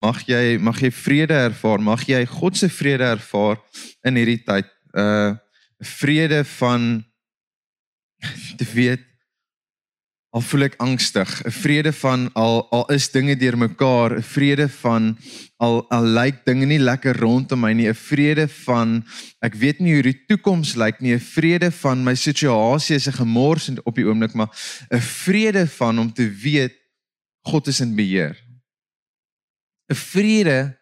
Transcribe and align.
Mag 0.00 0.22
jy 0.24 0.56
mag 0.58 0.80
jy 0.80 0.90
vrede 0.90 1.36
ervaar, 1.36 1.82
mag 1.84 2.06
jy 2.08 2.24
God 2.26 2.56
se 2.56 2.70
vrede 2.72 3.04
ervaar 3.04 3.60
in 4.04 4.16
hierdie 4.16 4.42
tyd. 4.44 4.68
Uh 4.96 5.36
vrede 5.80 6.44
van 6.44 7.00
te 8.58 8.66
weet 8.74 9.00
al 10.30 10.42
voel 10.46 10.68
ek 10.68 10.76
angstig, 10.78 11.30
'n 11.42 11.50
vrede 11.50 11.92
van 11.92 12.28
al 12.38 12.68
al 12.70 12.84
is 12.94 13.08
dinge 13.10 13.34
deurmekaar, 13.36 14.14
'n 14.18 14.22
vrede 14.22 14.68
van 14.68 15.16
al 15.58 15.82
al 15.90 16.06
lyk 16.06 16.44
dinge 16.44 16.66
nie 16.66 16.78
lekker 16.78 17.16
rondom 17.18 17.60
my 17.60 17.72
nie, 17.72 17.88
'n 17.88 17.94
vrede 17.94 18.46
van 18.48 19.02
ek 19.42 19.54
weet 19.54 19.80
nie 19.80 19.94
hoe 19.94 20.06
die 20.06 20.20
toekoms 20.28 20.76
lyk 20.76 21.00
nie, 21.00 21.14
'n 21.14 21.20
vrede 21.34 21.70
van 21.70 22.04
my 22.04 22.14
situasie 22.14 22.96
is 22.96 23.08
'n 23.08 23.18
gemors 23.18 23.70
op 23.82 23.94
die 23.94 24.06
oomblik, 24.06 24.34
maar 24.34 24.50
'n 24.92 25.00
vrede 25.00 25.66
van 25.66 25.98
om 25.98 26.12
te 26.12 26.28
weet 26.30 26.74
God 27.42 27.66
is 27.66 27.80
in 27.80 27.96
beheer. 27.96 28.49
'n 29.90 29.94
Vrede 29.94 30.78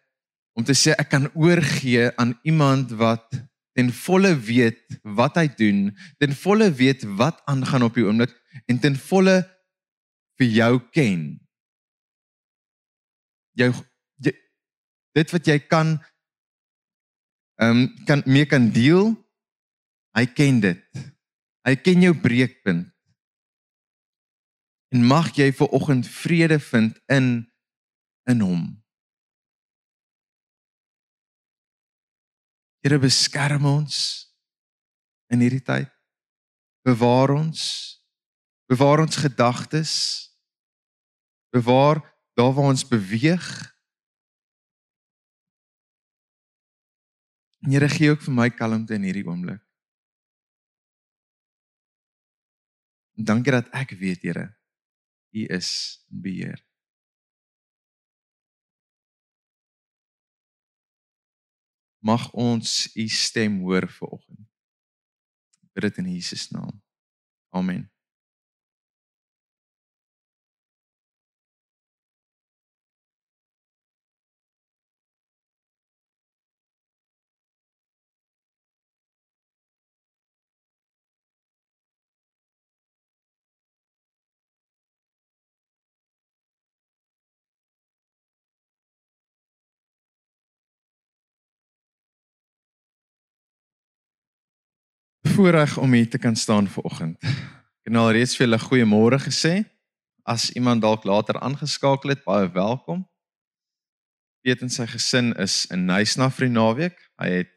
om 0.53 0.63
te 0.63 0.75
sê 0.77 0.93
ek 0.93 1.09
kan 1.09 1.29
oorgee 1.33 2.11
aan 2.17 2.37
iemand 2.43 2.91
wat 2.91 3.25
ten 3.73 3.89
volle 3.93 4.35
weet 4.35 4.99
wat 5.03 5.37
hy 5.39 5.47
doen, 5.55 5.79
ten 6.19 6.35
volle 6.35 6.67
weet 6.73 7.05
wat 7.17 7.41
aangaan 7.49 7.85
op 7.87 7.95
die 7.95 8.05
oomblik 8.05 8.33
en 8.67 8.79
ten 8.79 8.97
volle 9.09 9.41
vir 10.39 10.49
jou 10.51 10.73
ken. 10.93 11.23
Jou 13.57 13.71
jy, 14.23 14.33
dit 15.17 15.33
wat 15.35 15.47
jy 15.47 15.57
kan 15.59 15.97
ehm 17.59 17.83
um, 17.83 17.87
kan 18.07 18.23
mee 18.25 18.45
kan 18.45 18.69
deel. 18.71 19.15
Hy 20.15 20.25
ken 20.25 20.59
dit. 20.63 21.01
Hy 21.67 21.75
ken 21.75 22.01
jou 22.03 22.13
breekpunt. 22.15 22.87
En 24.89 25.05
mag 25.05 25.31
jy 25.37 25.51
vir 25.53 25.73
oggend 25.75 26.07
vrede 26.07 26.59
vind 26.59 26.97
in 27.07 27.49
in 28.29 28.41
hom. 28.45 28.63
Here 32.83 32.99
beskerm 32.99 33.65
ons 33.67 34.27
in 35.29 35.43
hierdie 35.43 35.63
tyd. 35.63 35.91
Bewaar 36.87 37.35
ons 37.35 37.99
Bewaar 38.69 38.99
ons 38.99 39.15
gedagtes. 39.15 39.93
Bewaar 41.49 42.15
daar 42.33 42.53
waar 42.53 42.69
ons 42.69 42.87
beweeg. 42.87 43.75
Here 47.65 47.89
gee 47.89 48.09
ook 48.09 48.21
vir 48.21 48.33
my 48.33 48.49
kalmte 48.53 48.93
in 48.93 49.07
hierdie 49.09 49.25
oomblik. 49.25 49.63
Dankie 53.17 53.51
dat 53.51 53.73
ek 53.75 53.97
weet, 53.99 54.21
Here, 54.21 54.45
U 55.35 55.45
is 55.57 55.69
in 56.07 56.21
beheer. 56.21 56.68
Mag 61.99 62.31
ons 62.31 62.89
U 62.95 63.07
stem 63.07 63.59
hoor 63.59 63.89
vanoggend. 63.91 64.47
Bid 65.73 65.83
dit 65.83 65.97
in 65.97 66.11
Jesus 66.13 66.49
naam. 66.49 66.81
Amen. 67.49 67.91
Voorreg 95.39 95.77
om 95.77 95.93
hier 95.93 96.09
te 96.09 96.17
kan 96.17 96.35
staan 96.35 96.67
vanoggend. 96.67 97.15
Ek 97.23 97.87
het 97.87 97.95
al 97.95 98.09
reeds 98.11 98.33
vir 98.35 98.43
julle 98.43 98.57
goeiemôre 98.59 99.19
gesê. 99.23 99.53
As 100.27 100.49
iemand 100.51 100.83
dalk 100.83 101.05
later 101.07 101.37
aangeskakel 101.39 102.11
het, 102.11 102.25
baie 102.25 102.49
welkom. 102.51 103.05
Piet 104.43 104.65
en 104.65 104.71
sy 104.73 104.83
gesin 104.91 105.31
is 105.39 105.61
in 105.71 105.85
Nysna 105.87 106.27
vir 106.35 106.49
die 106.49 106.51
naweek. 106.57 106.99
Hy 107.23 107.29
het 107.37 107.53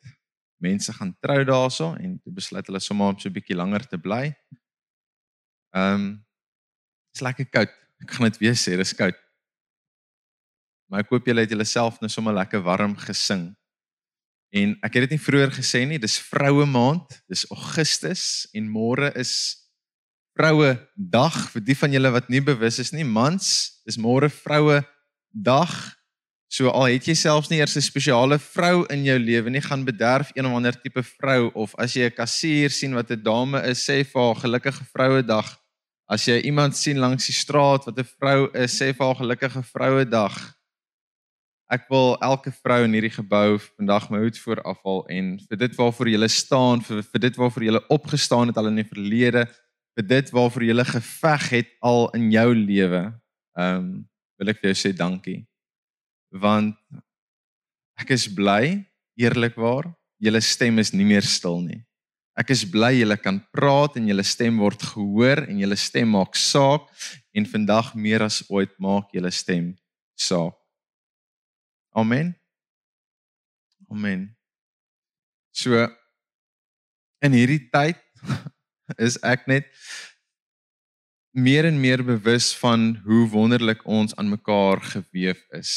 mense 0.62 0.94
gaan 0.94 1.10
trou 1.18 1.40
daarso 1.48 1.88
en 1.98 2.20
toe 2.22 2.36
besluit 2.36 2.70
hulle 2.70 2.80
sommer 2.86 3.16
om 3.16 3.18
so 3.18 3.28
'n 3.28 3.34
bietjie 3.34 3.58
langer 3.58 3.82
te 3.82 3.98
bly. 3.98 4.30
Ehm 5.74 5.94
um, 5.94 6.06
lekker 7.18 7.50
koud. 7.50 7.74
Ek 8.02 8.10
gaan 8.14 8.30
dit 8.30 8.38
weer 8.38 8.54
sê, 8.54 8.76
dis 8.78 8.94
koud. 8.94 9.18
Maar 10.86 11.00
ek 11.02 11.10
hoop 11.10 11.26
julle 11.26 11.40
het 11.40 11.50
julleself 11.50 11.98
nou 12.00 12.08
sommer 12.08 12.34
lekker 12.34 12.62
warm 12.62 12.94
gesing. 12.94 13.56
En 14.52 14.74
ek 14.84 14.98
het 14.98 15.06
dit 15.06 15.16
nie 15.16 15.24
vroeër 15.24 15.52
gesê 15.56 15.86
nie, 15.88 15.98
dis 15.98 16.18
vroue 16.20 16.66
maand, 16.68 17.08
dis 17.32 17.46
Augustus 17.48 18.44
en 18.52 18.68
môre 18.68 19.08
is 19.16 19.32
vroue 20.36 20.74
dag 20.96 21.36
vir 21.54 21.64
die 21.64 21.76
van 21.76 21.92
julle 21.92 22.12
wat 22.12 22.28
nie 22.32 22.42
bewus 22.44 22.78
is 22.82 22.92
nie, 22.92 23.04
mans, 23.04 23.48
dis 23.88 23.96
môre 24.00 24.28
vroue 24.32 24.82
dag. 25.32 25.72
So 26.52 26.68
al 26.68 26.90
het 26.92 27.08
jy 27.08 27.16
selfs 27.16 27.48
nie 27.48 27.62
eers 27.62 27.76
'n 27.76 27.84
spesiale 27.84 28.38
vrou 28.38 28.84
in 28.92 29.04
jou 29.04 29.18
lewe 29.18 29.50
nie, 29.50 29.64
gaan 29.64 29.84
bederf 29.84 30.30
een 30.36 30.46
of 30.46 30.52
ander 30.52 30.76
tipe 30.76 31.02
vrou 31.02 31.50
of 31.54 31.74
as 31.78 31.96
jy 31.96 32.04
'n 32.04 32.16
kassier 32.16 32.70
sien 32.70 32.94
wat 32.94 33.10
'n 33.10 33.22
dame 33.22 33.58
is, 33.64 33.80
sê 33.80 34.04
vir 34.04 34.20
haar 34.20 34.36
gelukkige 34.36 34.84
vroue 34.92 35.22
dag. 35.22 35.58
As 36.08 36.26
jy 36.26 36.40
iemand 36.44 36.76
sien 36.76 36.98
langs 36.98 37.26
die 37.26 37.32
straat 37.32 37.86
wat 37.86 37.98
'n 37.98 38.04
vrou 38.20 38.50
is, 38.52 38.76
sê 38.76 38.92
vir 38.92 39.06
haar 39.06 39.16
gelukkige 39.16 39.62
vroue 39.62 40.04
dag. 40.04 40.54
Ek 41.72 41.86
wil 41.88 42.18
elke 42.20 42.50
vrou 42.52 42.82
in 42.84 42.92
hierdie 42.92 43.14
gebou 43.14 43.56
vandag 43.56 44.10
my 44.12 44.18
hoed 44.20 44.36
voor 44.42 44.60
afhaal 44.68 45.06
en 45.14 45.28
vir 45.48 45.60
dit 45.62 45.76
waarvoor 45.78 46.10
jy 46.12 46.28
staan, 46.28 46.82
vir 46.84 47.00
vir 47.00 47.22
dit 47.24 47.38
waarvoor 47.40 47.64
jy 47.64 47.80
opgestaan 47.94 48.52
het 48.52 48.60
al 48.60 48.68
in 48.68 48.82
die 48.82 48.88
verlede, 48.90 49.46
vir 49.96 50.06
dit 50.10 50.32
waarvoor 50.36 50.66
jy 50.68 50.84
geveg 50.90 51.48
het 51.54 51.72
al 51.80 52.10
in 52.18 52.28
jou 52.34 52.48
lewe. 52.58 53.02
Ehm 53.56 53.78
um, 53.78 53.88
wil 54.42 54.50
ek 54.50 54.60
vir 54.60 54.72
jou 54.72 54.78
sê 54.82 54.92
dankie. 54.96 55.46
Want 56.34 56.76
ek 58.00 58.10
is 58.10 58.26
bly, 58.26 58.82
eerlikwaar, 59.16 59.86
julle 60.20 60.40
stem 60.44 60.80
is 60.82 60.92
nie 60.92 61.06
meer 61.06 61.24
stil 61.24 61.60
nie. 61.62 61.80
Ek 62.36 62.50
is 62.52 62.64
bly 62.68 62.98
julle 62.98 63.16
kan 63.20 63.38
praat 63.52 63.96
en 64.00 64.08
julle 64.08 64.24
stem 64.24 64.58
word 64.60 64.82
gehoor 64.92 65.46
en 65.46 65.60
julle 65.60 65.76
stem 65.76 66.16
maak 66.16 66.36
saak 66.36 66.88
en 67.32 67.48
vandag 67.48 67.94
meer 67.94 68.24
as 68.24 68.42
ooit 68.50 68.72
maak 68.80 69.12
julle 69.16 69.32
stem 69.32 69.72
saak. 70.16 70.56
Amen. 71.92 72.36
Amen. 73.90 74.36
So 75.52 75.76
in 77.20 77.36
hierdie 77.36 77.68
tyd 77.68 78.00
is 79.06 79.18
ek 79.20 79.44
net 79.50 79.68
meer 81.36 81.68
en 81.68 81.76
meer 81.80 82.00
bewus 82.04 82.50
van 82.60 82.94
hoe 83.04 83.26
wonderlik 83.32 83.84
ons 83.84 84.16
aan 84.16 84.32
mekaar 84.32 84.80
gewewe 84.94 85.36
is. 85.58 85.74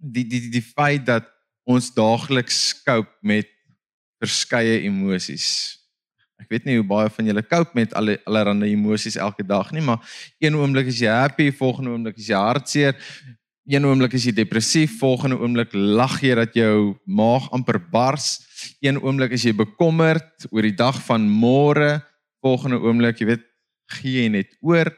Die 0.00 0.24
die 0.24 0.48
die, 0.52 0.64
feit 0.64 1.04
dat 1.08 1.28
ons 1.68 1.92
daagliks 1.92 2.72
koop 2.84 3.12
met 3.20 3.48
verskeie 4.24 4.80
emosies. 4.88 5.46
Ek 6.40 6.48
weet 6.48 6.64
nie 6.64 6.80
hoe 6.80 6.88
baie 6.88 7.12
van 7.12 7.28
julle 7.28 7.44
koop 7.44 7.76
met 7.76 7.92
alle 7.96 8.18
allerlei 8.24 8.72
emosies 8.72 9.20
elke 9.20 9.44
dag 9.44 9.68
nie, 9.72 9.84
maar 9.84 10.00
een 10.40 10.56
oomblik 10.56 10.88
is 10.92 11.04
jy 11.04 11.12
happy, 11.12 11.52
volgende 11.52 11.92
oomblik 11.92 12.20
is 12.20 12.32
jy 12.32 12.40
hartseer, 12.40 12.96
Een 13.64 13.86
oomblik 13.88 14.12
is 14.12 14.26
jy 14.28 14.34
depressief, 14.36 14.98
volgende 15.00 15.38
oomblik 15.40 15.72
lag 15.72 16.18
jy 16.20 16.34
dat 16.36 16.52
jou 16.56 16.98
maag 17.08 17.46
amper 17.56 17.78
bars. 17.80 18.42
Een 18.84 18.98
oomblik 19.00 19.32
is 19.32 19.46
jy 19.46 19.54
bekommerd 19.56 20.44
oor 20.50 20.68
die 20.68 20.76
dag 20.76 20.98
van 21.06 21.24
môre, 21.24 22.02
volgende 22.44 22.82
oomblik, 22.84 23.22
jy 23.22 23.30
weet, 23.32 23.48
gee 23.96 24.26
jy 24.26 24.28
net 24.36 24.52
oor. 24.60 24.92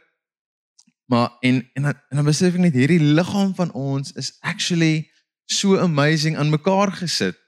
Maar 1.07 1.31
en 1.47 1.63
en 1.79 1.93
en 1.95 2.19
dan 2.19 2.27
besef 2.27 2.59
ek 2.59 2.65
net 2.67 2.75
hierdie 2.75 2.99
liggaam 2.99 3.55
van 3.55 3.71
ons 3.71 4.11
is 4.19 4.35
actually 4.43 5.07
so 5.47 5.79
amazing 5.79 6.35
aan 6.35 6.51
mekaar 6.51 6.91
gesit. 6.99 7.39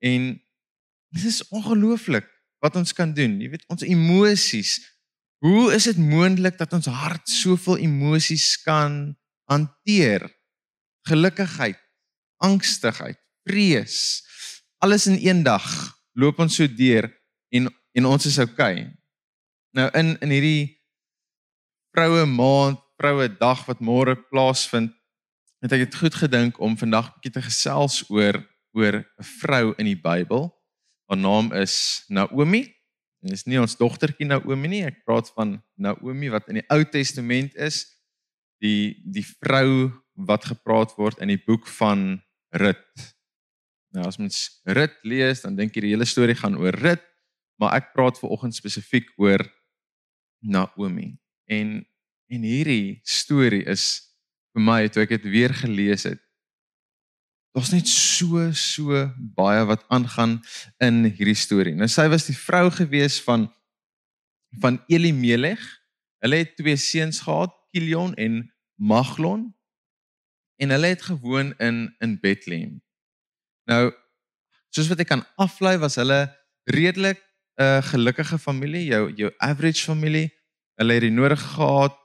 En 0.00 0.32
dit 1.12 1.24
is 1.28 1.44
ongelooflik 1.52 2.24
wat 2.64 2.80
ons 2.80 2.96
kan 2.96 3.12
doen. 3.12 3.36
Jy 3.44 3.52
weet, 3.52 3.68
ons 3.68 3.84
emosies. 3.84 4.78
Hoe 5.44 5.72
is 5.76 5.84
dit 5.84 5.98
moontlik 6.00 6.56
dat 6.56 6.72
ons 6.72 6.88
hart 6.88 7.28
soveel 7.28 7.84
emosies 7.84 8.54
kan 8.64 9.12
hanteer? 9.52 10.32
Gelukkigheid, 11.08 11.78
angstigheid, 12.42 13.18
vrees, 13.48 14.22
alles 14.82 15.06
in 15.06 15.18
een 15.20 15.42
dag 15.42 15.64
loop 16.18 16.38
ons 16.42 16.56
so 16.56 16.66
deur 16.66 17.08
en 17.54 17.70
en 17.92 18.06
ons 18.08 18.26
is 18.26 18.38
okay. 18.40 18.86
Nou 19.76 19.88
in 19.98 20.14
in 20.24 20.32
hierdie 20.32 20.82
vroue 21.92 22.24
maand, 22.26 22.80
vroue 22.96 23.28
dag 23.36 23.66
wat 23.68 23.82
môre 23.84 24.16
plaasvind, 24.30 24.92
het 25.62 25.74
ek 25.76 25.86
dit 25.86 25.98
goed 26.00 26.16
gedink 26.18 26.58
om 26.60 26.76
vandag 26.78 27.10
'n 27.10 27.14
bietjie 27.16 27.34
te 27.36 27.44
gesels 27.46 28.02
oor 28.10 28.40
oor 28.72 29.04
'n 29.04 29.28
vrou 29.40 29.74
in 29.78 29.86
die 29.86 30.00
Bybel. 30.00 30.50
Haar 31.08 31.18
naam 31.18 31.52
is 31.52 32.04
Naomi. 32.08 32.74
En 33.22 33.28
dis 33.30 33.44
nie 33.46 33.60
ons 33.60 33.76
dogtertjie 33.76 34.26
Naomi 34.26 34.68
nie, 34.68 34.84
ek 34.84 35.04
praat 35.04 35.30
van 35.36 35.62
Naomi 35.76 36.30
wat 36.30 36.48
in 36.48 36.54
die 36.54 36.68
Ou 36.68 36.84
Testament 36.84 37.54
is, 37.54 37.86
die 38.58 38.98
die 39.04 39.24
vrou 39.24 39.92
wat 40.14 40.44
gepraat 40.44 40.94
word 40.98 41.20
in 41.22 41.32
die 41.32 41.40
boek 41.40 41.66
van 41.78 42.22
Rut. 42.52 43.08
Nou 43.96 44.06
as 44.08 44.18
mens 44.20 44.60
Rut 44.64 44.94
lees, 45.04 45.42
dan 45.44 45.56
dink 45.56 45.76
jy 45.76 45.86
die 45.86 45.94
hele 45.94 46.08
storie 46.08 46.36
gaan 46.36 46.56
oor 46.60 46.76
Rut, 46.76 47.04
maar 47.60 47.76
ek 47.78 47.92
praat 47.96 48.18
ver 48.20 48.32
oggend 48.34 48.56
spesifiek 48.56 49.10
oor 49.20 49.44
Naomi. 50.42 51.16
En 51.48 51.80
en 52.32 52.44
hierdie 52.48 53.02
storie 53.04 53.60
is 53.68 53.84
vir 54.56 54.64
my 54.64 54.78
toe 54.88 55.02
ek 55.04 55.18
dit 55.18 55.26
weer 55.34 55.52
gelees 55.52 56.06
het. 56.08 56.20
Daar's 57.52 57.74
net 57.74 57.88
so 57.88 58.46
so 58.56 59.02
baie 59.36 59.66
wat 59.68 59.84
aangaan 59.92 60.38
in 60.80 61.04
hierdie 61.10 61.36
storie. 61.36 61.74
Nou 61.76 61.88
sy 61.92 62.06
was 62.08 62.24
die 62.30 62.36
vrou 62.36 62.70
gewees 62.72 63.20
van 63.24 63.50
van 64.60 64.80
Elimelech. 64.88 65.60
Hulle 66.24 66.42
het 66.42 66.56
twee 66.56 66.76
seuns 66.76 67.20
gehad, 67.24 67.52
Kilion 67.72 68.14
en 68.20 68.44
Maglon. 68.76 69.50
En 70.62 70.70
hulle 70.70 70.86
het 70.86 71.02
gewoon 71.02 71.54
in 71.58 71.94
in 71.98 72.20
Bethlehem. 72.20 72.82
Nou 73.70 73.92
soos 74.72 74.88
wat 74.88 75.02
ek 75.02 75.10
kan 75.10 75.24
aflei 75.36 75.76
was 75.82 75.98
hulle 76.00 76.20
redelik 76.70 77.18
'n 77.18 77.62
uh, 77.62 77.82
gelukkige 77.82 78.38
familie, 78.38 78.84
jou 78.84 79.12
jou 79.14 79.32
average 79.36 79.84
familie. 79.84 80.30
Hulle 80.74 80.92
het 80.92 81.02
die 81.02 81.10
nodig 81.10 81.42
gehad. 81.42 81.98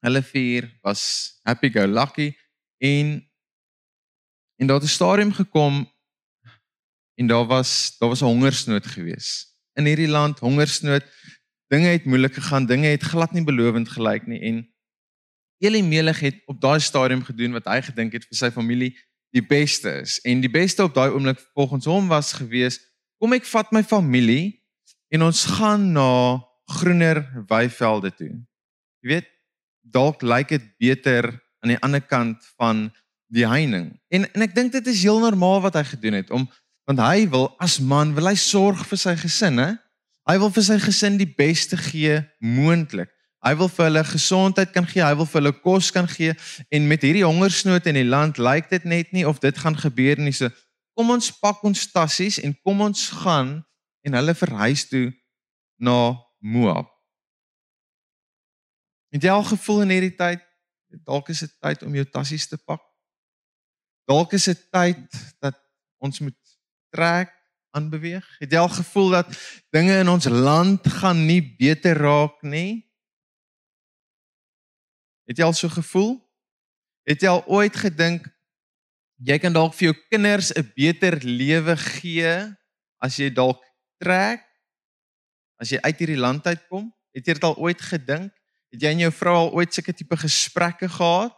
Hulle 0.00 0.22
vier 0.22 0.78
was 0.82 1.02
happy 1.42 1.70
go 1.70 1.86
lucky 1.86 2.32
en 2.78 3.30
en 4.56 4.66
daar 4.66 4.80
het 4.80 4.88
'n 4.88 4.98
stadium 4.98 5.32
gekom 5.32 5.92
en 7.14 7.26
daar 7.26 7.46
was 7.46 7.98
daar 7.98 8.08
was 8.08 8.22
'n 8.22 8.24
hongersnood 8.24 8.86
gewees. 8.86 9.58
In 9.74 9.84
hierdie 9.84 10.08
land 10.08 10.38
hongersnood. 10.38 11.04
Dinge 11.66 11.88
het 11.88 12.04
moeilik 12.04 12.34
gegaan, 12.34 12.66
dinge 12.66 12.86
het 12.86 13.02
glad 13.02 13.32
nie 13.32 13.44
belovend 13.44 13.88
gelyk 13.88 14.26
nie 14.26 14.40
en 14.40 14.71
Elimelech 15.62 16.20
het 16.20 16.40
op 16.50 16.60
daai 16.60 16.80
stadium 16.80 17.22
gedoen 17.24 17.54
wat 17.56 17.68
hy 17.70 17.80
gedink 17.86 18.16
het 18.16 18.26
vir 18.26 18.38
sy 18.38 18.50
familie 18.50 18.92
die 19.32 19.44
beste 19.46 19.90
is. 20.02 20.18
En 20.28 20.42
die 20.42 20.50
beste 20.50 20.84
op 20.84 20.94
daai 20.94 21.10
oomblik 21.14 21.40
volgens 21.54 21.86
hom 21.88 22.08
was 22.10 22.32
gewees, 22.36 22.80
kom 23.22 23.32
ek 23.36 23.46
vat 23.48 23.70
my 23.72 23.84
familie 23.86 24.58
en 25.14 25.28
ons 25.28 25.44
gaan 25.56 25.92
na 25.94 26.40
groener 26.78 27.22
weivelde 27.48 28.10
toe. 28.16 28.32
Jy 29.02 29.14
weet, 29.14 29.30
dalk 29.82 30.22
lyk 30.22 30.52
dit 30.56 30.66
beter 30.82 31.30
aan 31.62 31.74
die 31.74 31.80
ander 31.84 32.02
kant 32.02 32.42
van 32.58 32.88
die 33.32 33.46
heining. 33.48 33.92
En 34.12 34.26
en 34.32 34.44
ek 34.44 34.54
dink 34.56 34.74
dit 34.74 34.90
is 34.92 35.04
heel 35.06 35.20
normaal 35.22 35.62
wat 35.64 35.78
hy 35.78 35.86
gedoen 35.94 36.18
het 36.20 36.30
om 36.34 36.48
want 36.90 36.98
hy 36.98 37.28
wil 37.30 37.46
as 37.62 37.78
man 37.78 38.10
wil 38.16 38.26
hy 38.26 38.34
sorg 38.36 38.82
vir 38.90 38.98
sy 38.98 39.14
gesin, 39.16 39.60
hè? 39.62 39.70
Hy 40.28 40.34
wil 40.42 40.50
vir 40.54 40.64
sy 40.66 40.78
gesin 40.82 41.18
die 41.18 41.30
beste 41.38 41.78
gee 41.78 42.18
moontlik. 42.42 43.10
Hy 43.42 43.56
wil 43.58 43.70
vir 43.74 43.88
hulle 43.88 44.02
gesondheid 44.06 44.70
kan 44.70 44.86
gee, 44.86 45.02
hy 45.02 45.16
wil 45.18 45.26
vir 45.26 45.40
hulle 45.40 45.54
kos 45.64 45.90
kan 45.94 46.06
gee 46.06 46.34
en 46.70 46.86
met 46.86 47.02
hierdie 47.02 47.24
hongersnood 47.26 47.88
in 47.90 47.98
die 47.98 48.06
land 48.06 48.38
lyk 48.38 48.70
dit 48.70 48.84
net 48.86 49.10
nie 49.12 49.26
of 49.26 49.40
dit 49.42 49.56
gaan 49.58 49.74
gebeur 49.78 50.22
nie. 50.22 50.34
So 50.36 50.50
kom 50.94 51.10
ons 51.10 51.32
pak 51.42 51.62
ons 51.66 51.88
tassies 51.90 52.38
en 52.38 52.54
kom 52.62 52.84
ons 52.86 53.08
gaan 53.24 53.56
en 54.06 54.18
hulle 54.18 54.34
verhuis 54.38 54.86
toe 54.90 55.08
na 55.82 56.14
Moab. 56.42 56.88
Het 59.12 59.26
jy 59.26 59.34
al 59.34 59.44
gevoel 59.46 59.84
in 59.84 59.92
hierdie 59.96 60.16
tyd 60.16 60.42
dalk 61.06 61.30
is 61.32 61.42
dit 61.42 61.52
tyd 61.62 61.82
om 61.86 61.94
jou 61.96 62.04
tassies 62.14 62.46
te 62.46 62.58
pak? 62.60 62.82
Dalk 64.08 64.34
is 64.36 64.46
dit 64.50 64.64
tyd 64.74 65.02
dat 65.42 65.56
ons 66.02 66.20
moet 66.20 66.38
trek, 66.92 67.32
aanbeweeg. 67.72 68.24
Het 68.42 68.52
jy 68.52 68.60
al 68.60 68.72
gevoel 68.72 69.14
dat 69.16 69.36
dinge 69.72 69.94
in 70.02 70.10
ons 70.12 70.28
land 70.28 70.86
gaan 71.00 71.24
nie 71.26 71.40
beter 71.58 71.96
raak 71.98 72.42
nie? 72.44 72.84
Het 75.32 75.40
jy 75.40 75.46
al 75.48 75.54
so 75.56 75.72
gevoel? 75.72 76.18
Het 77.08 77.22
jy 77.24 77.30
al 77.32 77.46
ooit 77.48 77.76
gedink 77.80 78.28
jy 79.22 79.38
kan 79.40 79.54
dalk 79.54 79.72
vir 79.78 79.86
jou 79.86 79.94
kinders 80.10 80.50
'n 80.52 80.72
beter 80.76 81.14
lewe 81.24 81.76
gee 81.76 82.32
as 83.00 83.16
jy 83.16 83.30
dalk 83.32 83.62
trek? 83.96 84.44
As 85.56 85.70
jy 85.70 85.78
uit 85.80 85.98
hierdie 85.98 86.20
land 86.20 86.44
uitkom? 86.46 86.92
Het 87.14 87.26
jy 87.26 87.32
dit 87.32 87.44
al 87.44 87.56
ooit 87.56 87.80
gedink? 87.80 88.32
Het 88.72 88.82
jy 88.82 88.90
en 88.90 88.98
jou 88.98 89.12
vrou 89.12 89.34
al 89.36 89.52
ooit 89.52 89.72
sulke 89.72 89.94
tipe 89.94 90.16
gesprekke 90.16 90.88
gehad? 90.88 91.32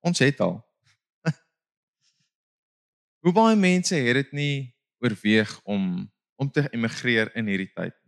Ons 0.00 0.18
het 0.18 0.40
al. 0.40 0.60
Hoe 3.24 3.32
baie 3.32 3.56
mense 3.56 3.94
het 3.94 4.14
dit 4.14 4.32
nie 4.32 4.76
oorweeg 5.00 5.60
om 5.64 6.12
om 6.36 6.50
te 6.50 6.68
emigreer 6.70 7.30
in 7.36 7.46
hierdie 7.46 7.72
tyd. 7.72 8.03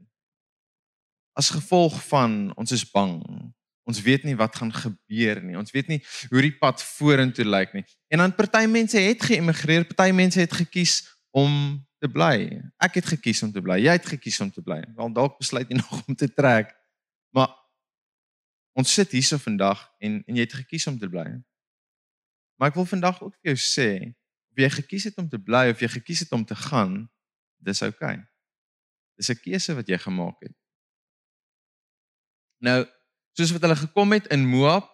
As 1.36 1.52
gevolg 1.52 1.98
van 2.08 2.48
ons 2.56 2.72
is 2.72 2.84
bang. 2.88 3.20
Ons 3.86 4.00
weet 4.02 4.24
nie 4.24 4.34
wat 4.36 4.56
gaan 4.56 4.72
gebeur 4.72 5.42
nie. 5.44 5.56
Ons 5.58 5.70
weet 5.74 5.90
nie 5.92 6.00
hoe 6.30 6.42
die 6.42 6.54
pad 6.56 6.80
vorentoe 6.82 7.44
lyk 7.44 7.76
nie. 7.76 7.84
En 8.08 8.24
dan 8.24 8.34
party 8.34 8.64
mense 8.70 8.98
het 8.98 9.22
geëmigreer, 9.22 9.84
party 9.90 10.10
mense 10.16 10.40
het 10.40 10.56
gekies 10.56 11.02
om 11.36 11.52
te 12.00 12.08
bly. 12.08 12.48
Ek 12.82 12.98
het 12.98 13.12
gekies 13.12 13.44
om 13.44 13.52
te 13.52 13.62
bly. 13.62 13.78
Jy 13.84 13.98
het 13.98 14.08
gekies 14.16 14.40
om 14.40 14.50
te 14.50 14.64
bly. 14.64 14.80
Want 14.96 15.14
dalk 15.18 15.36
besluit 15.38 15.68
jy 15.68 15.78
nog 15.82 16.02
om 16.06 16.16
te 16.16 16.30
trek. 16.32 16.72
Maar 17.36 17.52
ons 18.76 18.92
sit 18.92 19.12
hierso 19.12 19.38
vandag 19.40 19.84
en 20.00 20.22
en 20.24 20.40
jy 20.40 20.48
het 20.48 20.58
gekies 20.64 20.88
om 20.88 20.98
te 20.98 21.08
bly. 21.12 21.28
Maar 22.56 22.72
ek 22.72 22.80
wil 22.80 22.88
vandag 22.88 23.20
ook 23.20 23.36
vir 23.36 23.52
jou 23.52 23.58
sê, 23.60 23.90
of 24.52 24.64
jy 24.64 24.68
gekies 24.80 25.10
het 25.10 25.18
om 25.20 25.28
te 25.28 25.38
bly 25.40 25.68
of 25.70 25.80
jy 25.84 25.92
gekies 25.98 26.24
het 26.24 26.32
om 26.32 26.44
te 26.48 26.56
gaan, 26.56 27.04
dis 27.60 27.82
oukei. 27.84 28.16
Okay. 28.16 28.24
Dis 29.20 29.30
'n 29.30 29.40
keuse 29.44 29.74
wat 29.76 29.88
jy 29.88 29.98
gemaak 29.98 30.40
het. 30.40 30.56
Nou, 32.64 32.84
soos 33.36 33.52
wat 33.54 33.64
hulle 33.66 33.76
gekom 33.76 34.14
het 34.16 34.26
in 34.34 34.46
Moab, 34.48 34.88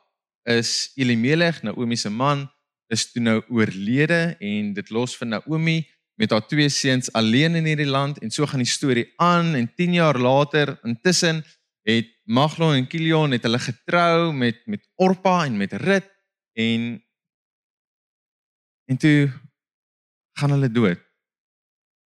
is 0.48 0.90
Elimelech, 0.98 1.62
Naomi 1.62 1.96
se 1.96 2.10
man, 2.10 2.48
is 2.92 3.06
toe 3.12 3.22
nou 3.22 3.38
oorlede 3.48 4.36
en 4.40 4.72
dit 4.74 4.90
los 4.90 5.14
vir 5.16 5.30
Naomi 5.30 5.76
met 6.20 6.32
haar 6.34 6.44
twee 6.46 6.68
seuns 6.68 7.08
alleen 7.16 7.54
in 7.56 7.68
hierdie 7.70 7.88
land 7.88 8.18
en 8.20 8.30
so 8.30 8.46
gaan 8.46 8.60
die 8.60 8.68
storie 8.68 9.06
aan 9.22 9.54
en 9.56 9.70
10 9.78 9.94
jaar 9.96 10.18
later 10.18 10.74
intussen 10.84 11.40
het 11.88 12.10
Maglon 12.24 12.74
en 12.74 12.86
Kilion 12.86 13.32
het 13.32 13.46
hulle 13.46 13.58
getrou 13.58 14.32
met 14.36 14.60
met 14.66 14.84
Orpa 15.00 15.44
en 15.46 15.56
met 15.56 15.72
Rut 15.72 16.10
en 16.52 17.00
En 18.92 18.98
toe 18.98 19.32
gaan 20.32 20.50
hulle 20.50 20.70
dood. 20.70 21.00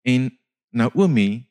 En 0.00 0.40
Naomi 0.68 1.50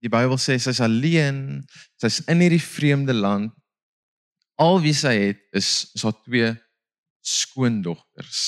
die 0.00 0.10
Bybel 0.12 0.38
sê 0.40 0.56
sy's 0.60 0.80
alleen, 0.80 1.60
sy's 2.00 2.20
in 2.30 2.40
hierdie 2.40 2.62
vreemde 2.62 3.14
land. 3.16 3.52
Al 4.60 4.80
wie 4.84 4.96
sy 4.96 5.12
het 5.28 5.40
is 5.56 5.90
is 5.96 6.04
haar 6.04 6.16
twee 6.24 6.50
skoondogters. 7.24 8.42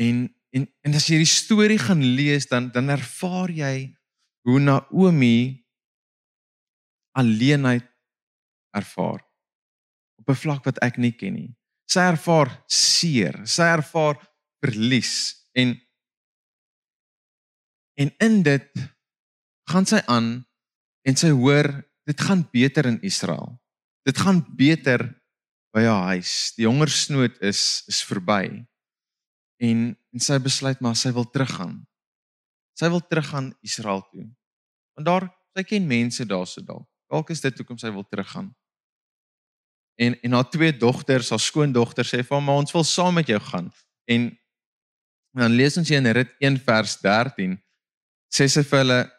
En 0.00 0.28
en 0.52 0.68
en 0.84 0.96
as 0.96 1.08
jy 1.08 1.22
die 1.22 1.28
storie 1.28 1.80
gaan 1.80 2.02
lees 2.16 2.48
dan 2.50 2.68
dan 2.72 2.92
ervaar 2.92 3.52
jy 3.52 3.88
hoe 4.44 4.60
Naomi 4.60 5.62
alleenheid 7.16 7.86
ervaar 8.76 9.20
op 10.20 10.28
'n 10.28 10.40
vlak 10.44 10.64
wat 10.64 10.78
ek 10.84 10.98
nie 10.98 11.12
ken 11.12 11.34
nie. 11.34 11.50
Sy 11.88 12.00
ervaar 12.00 12.64
seer, 12.68 13.40
sy 13.44 13.62
ervaar 13.62 14.16
verlies 14.60 15.44
en 15.52 15.76
en 18.00 18.10
in 18.18 18.42
dit 18.42 18.68
gaan 19.72 19.88
sy 19.88 20.00
aan 20.10 20.30
en 21.08 21.18
sy 21.18 21.32
hoor 21.34 21.68
dit 22.08 22.20
gaan 22.20 22.44
beter 22.52 22.86
in 22.90 23.00
Israel. 23.02 23.56
Dit 24.06 24.18
gaan 24.18 24.42
beter 24.58 25.04
by 25.72 25.86
haar 25.86 26.14
huis. 26.14 26.52
Die 26.58 26.68
hongersnood 26.68 27.38
is 27.40 27.82
is 27.90 28.02
verby. 28.06 28.62
En 29.62 29.92
en 30.12 30.20
sy 30.20 30.36
besluit 30.42 30.80
maar 30.84 30.96
sy 30.98 31.12
wil 31.16 31.28
teruggaan. 31.30 31.80
Sy 32.76 32.88
wil 32.92 33.00
teruggaan 33.00 33.52
Israel 33.64 34.02
toe. 34.10 34.26
Want 34.96 35.06
daar 35.08 35.28
sy 35.56 35.64
ken 35.68 35.86
mense 35.88 36.24
daarso 36.28 36.64
dalk. 36.64 36.88
Dalk 37.12 37.30
is 37.32 37.40
dit 37.44 37.58
hoekom 37.60 37.78
sy 37.80 37.90
wil 37.92 38.04
teruggaan 38.08 38.52
en 39.94 40.20
en 40.20 40.32
haar 40.32 40.48
twee 40.50 40.76
dogters, 40.76 41.30
haar 41.30 41.40
skoondogters 41.40 42.12
sê 42.12 42.22
vir 42.22 42.36
hom, 42.36 42.48
"Ons 42.48 42.72
wil 42.72 42.84
saam 42.84 43.14
met 43.14 43.26
jou 43.26 43.40
gaan." 43.40 43.72
En 44.04 44.38
dan 45.32 45.50
lees 45.50 45.76
ons 45.76 45.88
hier 45.88 45.98
in 45.98 46.12
Rit 46.12 46.34
1 46.38 46.58
vers 46.58 47.00
13 47.00 47.62
sê 48.34 48.48
sy 48.48 48.62
vir 48.62 48.78
hulle, 48.78 49.12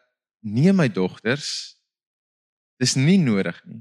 "Nee 0.44 0.72
my 0.72 0.88
dogters, 0.92 1.74
dis 2.78 2.94
nie 3.00 3.18
nodig 3.18 3.56
nie. 3.64 3.80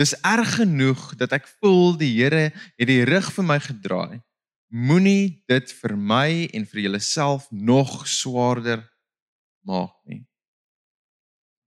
Dis 0.00 0.14
erg 0.24 0.54
genoeg 0.56 1.16
dat 1.20 1.34
ek 1.36 1.48
voel 1.58 1.96
die 1.98 2.14
Here 2.16 2.48
het 2.78 2.88
die 2.88 3.04
rug 3.04 3.28
vir 3.34 3.44
my 3.44 3.58
gedraai. 3.60 4.22
Moenie 4.72 5.44
dit 5.48 5.72
vir 5.80 5.96
my 5.96 6.48
en 6.54 6.64
vir 6.64 6.80
julleself 6.86 7.50
nog 7.50 8.06
swaarder 8.08 8.86
maak 9.66 9.94
nie." 10.06 10.24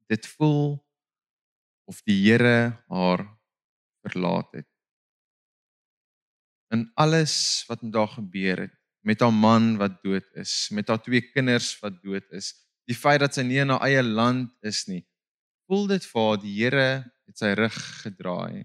Dit 0.09 0.25
voel 0.37 0.79
of 1.85 2.01
die 2.07 2.17
Here 2.23 2.81
haar 2.89 3.27
verlaat 4.01 4.51
het. 4.55 4.67
In 6.71 6.87
alles 6.95 7.65
wat 7.67 7.81
met 7.83 7.95
haar 7.99 8.13
gebeur 8.15 8.65
het, 8.65 8.75
met 9.03 9.19
haar 9.19 9.33
man 9.33 9.75
wat 9.77 9.99
dood 10.03 10.27
is, 10.39 10.69
met 10.71 10.87
haar 10.87 11.01
twee 11.03 11.21
kinders 11.33 11.73
wat 11.83 11.99
dood 12.03 12.25
is, 12.31 12.53
die 12.91 12.97
feit 12.97 13.21
dat 13.23 13.35
sy 13.35 13.45
nie 13.47 13.61
in 13.63 13.71
haar 13.73 13.85
eie 13.87 14.03
land 14.03 14.51
is 14.67 14.83
nie, 14.91 15.01
voel 15.71 15.87
dit 15.93 16.05
vir 16.11 16.27
haar 16.27 16.39
die 16.43 16.55
Here 16.57 16.87
het 17.29 17.39
sy 17.39 17.55
rug 17.57 17.77
gedraai. 18.03 18.63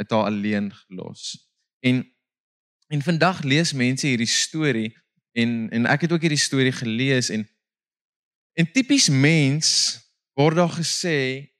het 0.00 0.10
haar 0.10 0.24
alleen 0.24 0.72
gelos. 0.72 1.36
En 1.84 2.02
en 2.92 3.02
vandag 3.02 3.42
lees 3.42 3.72
mense 3.72 4.06
hierdie 4.06 4.28
storie 4.28 4.90
en 5.32 5.68
en 5.70 5.86
ek 5.86 6.04
het 6.04 6.12
ook 6.12 6.24
hierdie 6.24 6.40
storie 6.40 6.72
gelees 6.72 7.30
en 7.30 7.44
en 8.58 8.68
tipies 8.72 9.08
mens 9.08 9.68
word 10.36 10.56
daar 10.56 10.72
gesê 10.72 11.52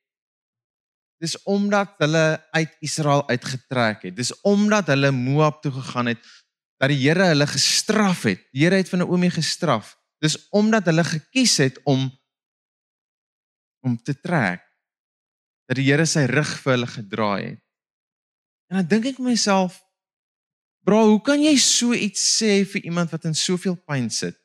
dis 1.22 1.36
omdat 1.48 1.94
hulle 2.02 2.42
uit 2.50 2.72
Israel 2.80 3.22
uitgetrek 3.28 4.08
het. 4.08 4.16
Dis 4.16 4.32
omdat 4.42 4.90
hulle 4.90 5.12
Moab 5.14 5.62
toe 5.62 5.72
gegaan 5.72 6.10
het 6.10 6.24
dat 6.82 6.90
die 6.90 6.98
Here 7.04 7.30
hulle 7.30 7.46
gestraf 7.46 8.24
het. 8.26 8.42
Die 8.50 8.64
Here 8.64 8.80
het 8.80 8.90
van 8.90 9.04
Naomi 9.04 9.30
gestraf. 9.30 9.94
Dis 10.22 10.38
omdat 10.54 10.86
hulle 10.90 11.04
gekies 11.04 11.56
het 11.62 11.80
om 11.88 12.10
om 13.82 13.96
te 13.98 14.14
trek 14.14 14.62
dat 15.66 15.78
die 15.78 15.88
Here 15.88 16.06
sy 16.06 16.28
rug 16.30 16.50
vir 16.62 16.76
hulle 16.76 16.86
gedraai 16.86 17.42
het. 17.42 17.62
En 18.70 18.78
dan 18.78 18.88
dink 18.88 19.08
ek 19.10 19.18
myself, 19.22 19.80
bro, 20.86 21.00
hoe 21.10 21.22
kan 21.26 21.42
jy 21.42 21.56
so 21.58 21.96
iets 21.96 22.22
sê 22.38 22.62
vir 22.68 22.86
iemand 22.86 23.10
wat 23.10 23.26
in 23.26 23.34
soveel 23.34 23.74
pyn 23.88 24.06
sit? 24.10 24.38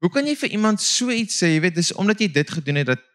Hoe 0.00 0.10
kan 0.14 0.26
jy 0.26 0.36
vir 0.38 0.54
iemand 0.54 0.80
so 0.80 1.10
iets 1.10 1.40
sê, 1.42 1.50
jy 1.56 1.64
weet, 1.66 1.76
dis 1.76 1.92
omdat 1.98 2.22
jy 2.22 2.30
dit 2.32 2.58
gedoen 2.58 2.80
het 2.80 2.92
dat 2.94 3.06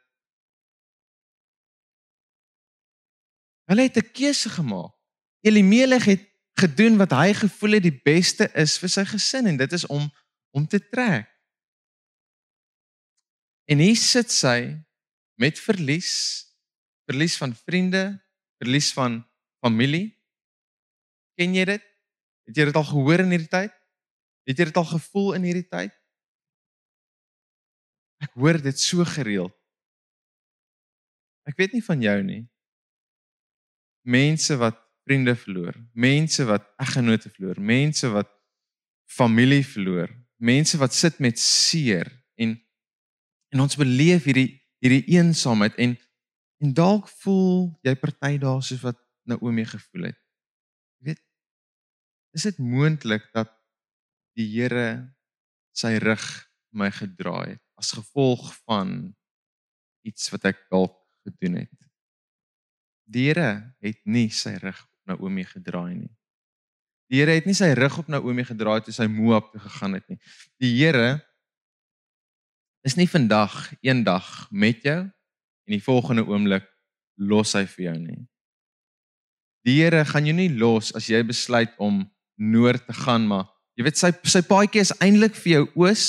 Hulle 3.65 3.81
het 3.81 3.97
'n 3.97 4.11
keuse 4.13 4.49
gemaak. 4.49 4.93
Elimelech 5.41 6.05
het 6.05 6.23
gedoen 6.53 6.97
wat 6.97 7.11
hy 7.11 7.33
gevoel 7.33 7.71
het 7.71 7.83
die 7.83 8.01
beste 8.03 8.49
is 8.53 8.77
vir 8.77 8.89
sy 8.89 9.05
gesin 9.05 9.47
en 9.47 9.57
dit 9.57 9.71
is 9.73 9.85
om 9.85 10.11
om 10.51 10.67
te 10.67 10.79
trek. 10.89 11.34
En 13.65 13.81
hier 13.81 13.97
sit 13.97 14.29
sy 14.33 14.59
met 15.41 15.59
verlies, 15.59 16.13
verlies 17.09 17.37
van 17.41 17.55
vriende, 17.65 18.03
verlies 18.61 18.91
van 18.93 19.19
familie. 19.63 20.13
Ken 21.39 21.55
jy 21.57 21.65
dit? 21.73 21.85
Het 22.45 22.61
jy 22.61 22.67
dit 22.69 22.77
al 22.77 22.87
gehoor 22.87 23.23
in 23.25 23.33
hierdie 23.33 23.51
tyd? 23.51 23.73
Het 24.45 24.61
jy 24.61 24.67
dit 24.69 24.77
al 24.77 24.89
gevoel 24.93 25.31
in 25.39 25.47
hierdie 25.49 25.67
tyd? 25.67 25.93
Ek 28.23 28.37
hoor 28.37 28.61
dit 28.61 28.79
so 28.79 29.05
gereeld. 29.15 29.53
Ek 31.45 31.57
weet 31.59 31.75
nie 31.75 31.83
van 31.85 32.01
jou 32.01 32.15
nie. 32.25 32.43
Mense 34.05 34.57
wat 34.61 34.77
vriende 35.05 35.35
verloor, 35.37 35.75
mense 35.93 36.45
wat 36.49 36.65
eggenote 36.81 37.29
verloor, 37.29 37.59
mense 37.61 38.09
wat 38.13 38.29
familie 39.05 39.61
verloor, 39.65 40.09
mense 40.41 40.77
wat 40.81 40.93
sit 40.93 41.19
met 41.21 41.37
seer 41.41 42.09
en 42.41 42.55
en 43.55 43.63
ons 43.63 43.79
beleef 43.79 44.27
hierdie 44.27 44.49
hierdie 44.83 45.15
eensaamheid 45.15 45.77
en 45.79 45.95
en 46.63 46.71
dalk 46.75 47.07
voel 47.23 47.71
jy 47.85 47.93
party 47.99 48.35
daar 48.41 48.61
soos 48.63 48.83
wat 48.83 48.99
Naomi 49.25 49.65
gevoel 49.65 50.09
het. 50.11 50.17
Jy 51.01 51.09
weet, 51.09 51.21
is 52.37 52.45
dit 52.45 52.59
moontlik 52.61 53.25
dat 53.35 53.49
die 54.37 54.45
Here 54.51 54.87
sy 55.75 55.95
rug 56.03 56.23
my 56.75 56.91
gedraai 56.93 57.55
het 57.55 57.63
as 57.79 57.91
gevolg 57.95 58.51
van 58.63 58.91
iets 60.07 60.29
wat 60.31 60.47
ek 60.51 60.61
dalk 60.71 60.95
gedoen 61.27 61.59
het? 61.63 61.71
Die 63.07 63.27
Here 63.29 63.49
het 63.83 64.03
nie 64.03 64.29
sy 64.33 64.55
rug 64.61 64.83
op 64.83 65.15
Naomi 65.15 65.47
gedraai 65.47 65.95
nie. 65.95 66.13
Die 67.11 67.21
Here 67.21 67.35
het 67.37 67.47
nie 67.47 67.57
sy 67.57 67.71
rug 67.77 67.99
op 68.03 68.11
Naomi 68.11 68.45
gedraai 68.47 68.81
toe 68.85 68.95
sy 68.95 69.07
Moab 69.11 69.51
toe 69.53 69.63
gegaan 69.63 69.99
het 69.99 70.07
nie. 70.11 70.19
Die 70.61 70.73
Here 70.77 71.19
is 72.85 72.95
nie 72.99 73.07
vandag 73.09 73.73
eendag 73.81 74.47
met 74.51 74.83
jou 74.85 75.01
en 75.01 75.73
die 75.73 75.81
volgende 75.81 76.25
oomblik 76.27 76.67
los 77.17 77.55
hy 77.57 77.65
vir 77.65 77.87
jou 77.89 77.97
nie. 77.97 78.21
Die 79.65 79.79
Here 79.79 80.03
gaan 80.05 80.27
jou 80.29 80.35
nie 80.37 80.51
los 80.53 80.91
as 80.95 81.09
jy 81.09 81.23
besluit 81.25 81.73
om 81.81 82.03
noord 82.37 82.85
te 82.85 82.93
gaan 82.93 83.25
maar 83.27 83.49
jy 83.75 83.87
weet 83.87 83.99
sy 83.99 84.11
sy 84.29 84.43
paadjie 84.45 84.83
is 84.85 84.93
eintlik 85.03 85.35
vir 85.39 85.51
jou 85.51 85.65
oos, 85.81 86.05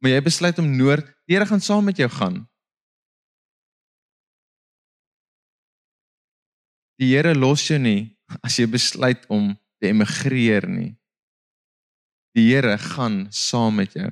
maar 0.00 0.14
jy 0.14 0.20
besluit 0.24 0.60
om 0.62 0.68
noord. 0.78 1.08
Die 1.26 1.36
Here 1.36 1.48
gaan 1.48 1.64
saam 1.64 1.88
met 1.88 1.98
jou 1.98 2.08
gaan. 2.12 2.44
Die 7.00 7.14
Here 7.14 7.34
los 7.34 7.64
jou 7.66 7.80
nie 7.80 8.12
as 8.44 8.58
jy 8.60 8.68
besluit 8.70 9.24
om 9.32 9.54
te 9.80 9.88
emigreer 9.88 10.68
nie. 10.68 10.92
Die 12.36 12.50
Here 12.52 12.76
gaan 12.78 13.24
saam 13.34 13.80
met 13.80 13.96
jou. 13.96 14.10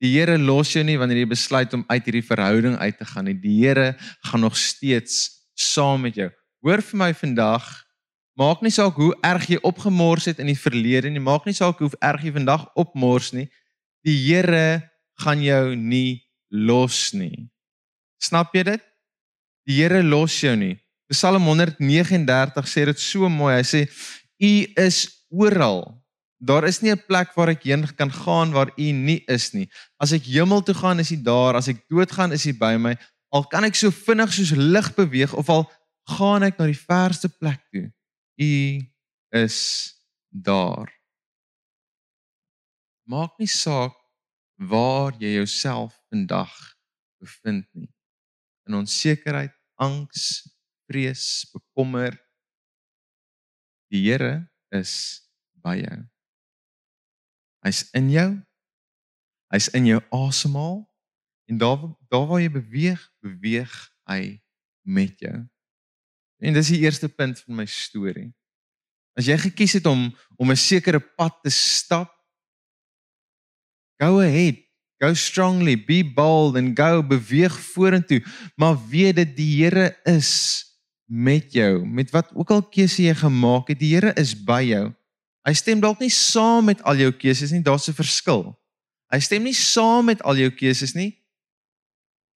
Die 0.00 0.14
Here 0.14 0.38
los 0.40 0.72
jou 0.72 0.82
nie 0.84 0.96
wanneer 0.96 1.22
jy 1.22 1.28
besluit 1.28 1.74
om 1.76 1.84
uit 1.90 2.06
hierdie 2.08 2.24
verhouding 2.24 2.78
uit 2.80 2.96
te 2.96 3.04
gaan 3.04 3.28
nie. 3.28 3.36
Die 3.36 3.58
Here 3.60 3.92
gaan 4.30 4.46
nog 4.46 4.56
steeds 4.56 5.44
saam 5.52 6.06
met 6.06 6.16
jou. 6.16 6.30
Hoor 6.64 6.80
vir 6.84 7.00
my 7.02 7.10
vandag, 7.16 7.66
maak 8.40 8.64
nie 8.64 8.72
saak 8.72 8.96
hoe 9.00 9.12
erg 9.24 9.46
jy 9.52 9.60
opgemors 9.66 10.28
het 10.30 10.40
in 10.40 10.48
die 10.48 10.58
verlede 10.58 11.12
nie, 11.12 11.20
maak 11.20 11.44
nie 11.48 11.56
saak 11.56 11.80
hoe 11.84 11.90
erg 12.00 12.24
jy 12.24 12.32
vandag 12.32 12.64
opmors 12.80 13.34
nie. 13.36 13.50
Die 14.04 14.16
Here 14.24 14.80
gaan 15.20 15.44
jou 15.44 15.76
nie 15.76 16.22
los 16.48 17.10
nie. 17.12 17.50
Snap 18.20 18.56
jy 18.56 18.64
dit? 18.72 18.84
Die 19.68 19.82
Here 19.82 20.00
los 20.02 20.38
jou 20.40 20.56
nie. 20.56 20.78
Psalm 21.12 21.44
139 21.44 22.68
sê 22.70 22.86
dit 22.88 23.00
so 23.02 23.28
mooi. 23.28 23.58
Hy 23.58 23.66
sê 23.66 23.84
u 24.40 24.52
is 24.80 25.04
oral. 25.28 25.99
Daar 26.40 26.64
is 26.64 26.80
nie 26.80 26.90
'n 26.90 27.04
plek 27.06 27.34
waar 27.36 27.48
ek 27.48 27.62
heen 27.62 27.84
kan 27.94 28.12
gaan 28.12 28.52
waar 28.52 28.72
u 28.76 28.90
nie 28.92 29.22
is 29.28 29.52
nie. 29.52 29.68
As 30.00 30.12
ek 30.12 30.24
hemel 30.24 30.62
toe 30.62 30.74
gaan, 30.74 30.98
is 30.98 31.12
u 31.12 31.22
daar. 31.22 31.54
As 31.54 31.68
ek 31.68 31.84
doodgaan, 31.88 32.32
is 32.32 32.46
u 32.46 32.52
by 32.52 32.76
my. 32.76 32.96
Al 33.30 33.44
kan 33.44 33.64
ek 33.64 33.74
so 33.74 33.90
vinnig 33.90 34.32
soos 34.32 34.50
lig 34.50 34.94
beweeg 34.94 35.34
of 35.34 35.48
al 35.48 35.70
gaan 36.18 36.42
ek 36.42 36.58
na 36.58 36.66
die 36.70 36.78
verste 36.78 37.28
plek 37.28 37.62
toe, 37.70 37.90
u 38.40 38.52
is 39.36 39.58
daar. 40.30 40.90
Maak 43.10 43.38
nie 43.38 43.50
saak 43.50 43.96
waar 44.60 45.14
jy 45.18 45.34
jouself 45.38 45.96
vandag 46.10 46.52
bevind 47.20 47.66
nie. 47.74 47.90
In 48.68 48.78
onsekerheid, 48.82 49.54
angs, 49.80 50.44
vrees, 50.90 51.48
bekommer. 51.54 52.14
Die 53.90 54.04
Here 54.06 54.46
is 54.70 55.22
by 55.64 55.80
jou. 55.80 55.98
Hy's 57.64 57.84
in 57.96 58.10
jou. 58.12 58.30
Hy's 59.50 59.68
in 59.74 59.88
jou 59.90 60.00
asemhaal 60.14 60.84
en 61.50 61.58
daar 61.58 61.80
daar 62.08 62.26
waar 62.30 62.40
jy 62.42 62.50
beweeg, 62.54 63.00
beweeg 63.22 63.72
hy 64.06 64.38
met 64.86 65.18
jou. 65.18 65.36
En 66.40 66.56
dis 66.56 66.72
die 66.72 66.84
eerste 66.86 67.08
punt 67.08 67.42
van 67.42 67.58
my 67.58 67.66
storie. 67.68 68.30
As 69.18 69.26
jy 69.26 69.36
gekies 69.38 69.76
het 69.80 69.86
om 69.90 70.08
om 70.38 70.50
'n 70.50 70.56
sekere 70.56 71.00
pad 71.00 71.42
te 71.42 71.50
stap, 71.50 72.14
go 74.00 74.20
ahead. 74.20 74.56
Go 75.00 75.14
strongly, 75.14 75.76
be 75.76 76.04
bold 76.04 76.56
and 76.56 76.76
go 76.76 77.02
beweeg 77.02 77.60
vorentoe, 77.72 78.20
maar 78.56 78.76
weet 78.88 79.16
dit 79.16 79.36
die 79.36 79.64
Here 79.64 79.96
is 80.04 80.64
met 81.08 81.52
jou, 81.52 81.86
met 81.86 82.10
wat 82.10 82.28
ook 82.34 82.50
al 82.50 82.62
keuse 82.68 83.02
jy 83.02 83.14
gemaak 83.14 83.68
het, 83.68 83.78
die 83.80 83.94
Here 83.94 84.12
is 84.20 84.34
by 84.34 84.60
jou. 84.68 84.92
Hy 85.46 85.54
stem 85.56 85.80
dalk 85.80 86.00
nie 86.02 86.12
saam 86.12 86.68
met 86.68 86.82
al 86.88 87.00
jou 87.00 87.12
keuses 87.16 87.52
nie, 87.52 87.62
daar's 87.64 87.88
'n 87.88 87.96
verskil. 87.96 88.56
Hy 89.12 89.20
stem 89.20 89.42
nie 89.42 89.54
saam 89.54 90.04
met 90.04 90.22
al 90.22 90.36
jou 90.36 90.50
keuses 90.50 90.94
nie, 90.94 91.18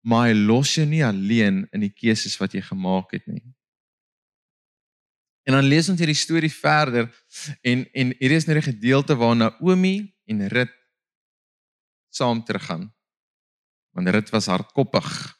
maar 0.02 0.28
hy 0.28 0.34
los 0.34 0.74
jou 0.74 0.86
nie 0.86 1.04
alleen 1.04 1.68
in 1.72 1.80
die 1.80 1.92
keuses 1.92 2.36
wat 2.40 2.52
jy 2.52 2.60
gemaak 2.60 3.12
het 3.12 3.26
nie. 3.26 3.42
En 5.46 5.52
dan 5.52 5.64
lees 5.64 5.88
ons 5.88 5.98
hierdie 5.98 6.16
storie 6.16 6.52
verder 6.52 7.12
en 7.62 7.86
en 7.94 8.14
hier 8.18 8.32
is 8.32 8.46
nou 8.46 8.56
'n 8.56 8.62
gedeelte 8.62 9.14
waar 9.14 9.36
Naomi 9.36 10.14
en 10.26 10.48
Rut 10.48 10.72
saam 12.10 12.44
teruggaan. 12.44 12.94
Want 13.92 14.08
Rut 14.08 14.30
was 14.30 14.46
hardkoppig 14.46 15.34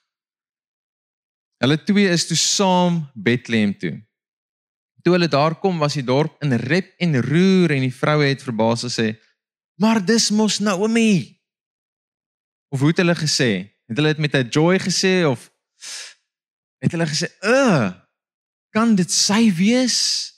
Hulle 1.64 1.78
twee 1.80 2.10
is 2.12 2.26
toe 2.28 2.36
saam 2.36 3.04
Bethlehem 3.14 3.72
toe. 3.78 3.94
Toe 5.04 5.12
hulle 5.12 5.28
daar 5.28 5.52
kom, 5.60 5.76
was 5.78 5.98
die 5.98 6.04
dorp 6.04 6.40
in 6.42 6.54
rep 6.56 6.94
en 7.04 7.18
roer 7.20 7.74
en 7.76 7.84
die 7.84 7.92
vroue 7.92 8.24
het 8.24 8.42
verbaas 8.42 8.86
gesê: 8.86 9.18
"Maar 9.76 10.00
dis 10.04 10.30
mos 10.30 10.58
Naomi." 10.58 11.40
Of 12.72 12.80
hoe 12.80 12.88
het 12.88 12.96
hulle 12.96 13.14
gesê? 13.14 13.68
Het 13.86 13.96
hulle 14.00 14.14
dit 14.14 14.18
met 14.24 14.34
'n 14.34 14.48
joy 14.48 14.78
gesê 14.80 15.28
of 15.28 15.50
het 16.78 16.92
hulle 16.92 17.06
gesê: 17.06 17.28
"Uh, 17.40 17.92
kan 18.70 18.94
dit 18.94 19.12
sy 19.12 19.52
wees? 19.52 20.32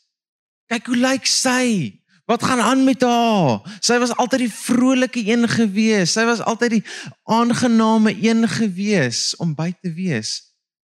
Kyk 0.66 0.86
hoe 0.86 0.96
lyk 0.96 1.26
sy." 1.26 2.02
Wat 2.26 2.42
gaan 2.42 2.60
aan 2.60 2.84
met 2.84 3.02
haar? 3.02 3.78
Sy 3.80 3.98
was 3.98 4.16
altyd 4.16 4.38
die 4.38 4.52
vrolike 4.52 5.22
een 5.22 5.48
gewees. 5.48 6.12
Sy 6.12 6.24
was 6.26 6.40
altyd 6.42 6.70
die 6.70 6.84
aangename 7.22 8.10
een 8.18 8.48
gewees 8.48 9.36
om 9.36 9.54
by 9.54 9.70
te 9.80 9.92
wees. 9.92 10.42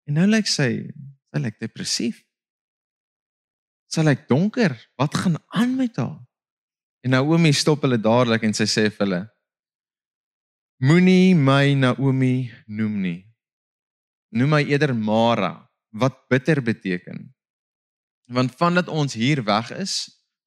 En 0.09 0.17
nou 0.17 0.27
lyk 0.27 0.47
sy, 0.47 0.89
sy 1.29 1.39
lyk 1.39 1.59
depressief. 1.61 2.26
Sy 3.93 4.03
lyk 4.07 4.27
donker. 4.31 4.75
Wat 4.99 5.15
gaan 5.15 5.39
aan 5.55 5.77
met 5.77 5.97
haar? 5.97 6.19
En 7.07 7.15
Naomi 7.15 7.53
stop 7.53 7.85
hulle 7.87 8.01
dadelik 8.03 8.43
en 8.43 8.55
sy 8.57 8.67
sê 8.67 8.89
vir 8.91 9.05
hulle: 9.05 9.23
Moenie 10.83 11.35
my 11.39 11.75
Naomi 11.79 12.51
noem 12.67 12.97
nie. 13.01 13.21
Noem 14.37 14.51
my 14.57 14.63
eerder 14.67 14.93
Mara, 14.93 15.55
wat 15.95 16.19
bitter 16.29 16.61
beteken. 16.63 17.31
Want 18.27 18.57
vandat 18.59 18.91
ons 18.91 19.15
hier 19.15 19.45
weg 19.47 19.71
is, 19.73 19.95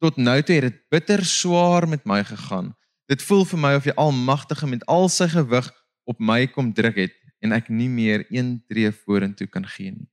tot 0.03 0.19
nou 0.19 0.36
toe 0.43 0.60
het 0.60 0.67
dit 0.67 0.81
bitter 0.91 1.24
swaar 1.25 1.88
met 1.88 2.03
my 2.05 2.19
gegaan. 2.27 2.74
Dit 3.10 3.24
voel 3.25 3.46
vir 3.48 3.60
my 3.60 3.72
of 3.79 3.88
die 3.88 3.96
Almagtige 3.98 4.67
met 4.69 4.84
al 4.86 5.10
sy 5.10 5.29
gewig 5.31 5.72
op 6.10 6.19
my 6.19 6.43
kom 6.51 6.74
druk 6.75 7.00
het 7.00 7.15
en 7.41 7.55
ek 7.55 7.72
nie 7.72 7.89
meer 7.89 8.25
een 8.29 8.60
tree 8.67 8.91
vorentoe 8.91 9.48
kan 9.48 9.65
gee 9.65 9.96
nie. 9.96 10.10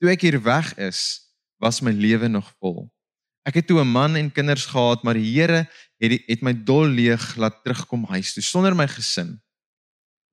Toe 0.00 0.12
ek 0.14 0.24
hier 0.24 0.38
weg 0.42 0.72
is, 0.78 1.02
was 1.62 1.80
my 1.80 1.92
lewe 1.94 2.28
nog 2.28 2.50
vol. 2.58 2.90
Ek 3.46 3.58
het 3.58 3.66
toe 3.66 3.80
'n 3.80 3.90
man 3.90 4.16
en 4.16 4.30
kinders 4.30 4.66
gehad, 4.66 5.02
maar 5.02 5.14
die 5.14 5.30
Here 5.34 5.66
het 5.98 6.10
die, 6.10 6.22
het 6.26 6.42
my 6.42 6.52
dol 6.52 6.86
leeg 6.86 7.36
laat 7.36 7.62
terugkom 7.64 8.04
huis 8.04 8.34
toe 8.34 8.42
sonder 8.42 8.74
my 8.74 8.86
gesin. 8.86 9.40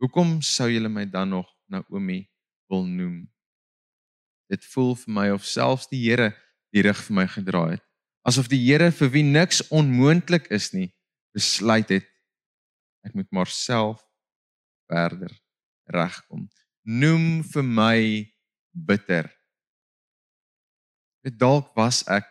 Hoekom 0.01 0.41
sou 0.41 0.69
julle 0.69 0.89
my 0.89 1.05
dan 1.05 1.29
nog 1.29 1.48
Naomi 1.67 2.29
wil 2.67 2.86
noem? 2.86 3.29
Dit 4.50 4.65
voel 4.65 4.95
vir 4.95 5.13
my 5.13 5.29
of 5.29 5.45
selfs 5.45 5.88
die 5.88 6.09
Here 6.09 6.33
die 6.74 6.81
rug 6.81 6.98
vir 6.98 7.15
my 7.15 7.27
gedraai 7.27 7.71
het. 7.71 7.86
Asof 8.25 8.48
die 8.48 8.62
Here 8.65 8.91
vir 8.91 9.09
wie 9.09 9.24
niks 9.24 9.62
onmoontlik 9.69 10.50
is 10.50 10.74
nie, 10.74 10.93
besluit 11.33 11.89
het 11.89 12.09
ek 13.05 13.13
moet 13.13 13.29
maar 13.31 13.48
self 13.48 14.01
verder 14.89 15.31
regkom. 15.89 16.50
Noem 16.83 17.43
vir 17.43 17.63
my 17.63 18.00
bitter. 18.71 19.38
Dit 21.25 21.39
dalk 21.39 21.73
was 21.75 22.03
ek 22.07 22.27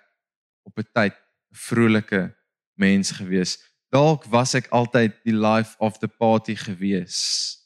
op 0.64 0.78
'n 0.78 0.88
tyd 0.92 1.14
'n 1.14 1.56
vrolike 1.56 2.36
mens 2.74 3.10
gewees. 3.10 3.58
Dalk 3.88 4.24
was 4.24 4.54
ek 4.54 4.68
altyd 4.68 5.16
die 5.24 5.36
life 5.36 5.76
of 5.78 5.98
the 5.98 6.08
party 6.08 6.54
gewees. 6.54 7.56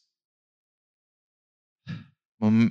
Maar 2.39 2.71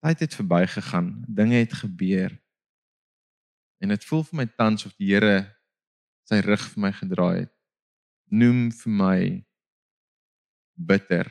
tyd 0.00 0.20
het 0.20 0.34
verbygegaan, 0.34 1.24
dinge 1.28 1.54
het 1.54 1.72
gebeur. 1.72 2.32
En 3.80 3.88
dit 3.88 4.04
voel 4.04 4.22
vir 4.24 4.36
my 4.36 4.46
tans 4.46 4.84
of 4.86 4.92
die 4.96 5.12
Here 5.12 5.56
sy 6.28 6.40
rug 6.44 6.62
vir 6.72 6.82
my 6.84 6.92
gedraai 6.92 7.38
het. 7.40 7.52
Noem 8.30 8.70
vir 8.70 8.92
my 8.92 9.20
bitter. 10.76 11.26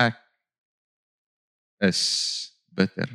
Ek 0.00 0.16
is 1.84 2.00
bitter. 2.72 3.10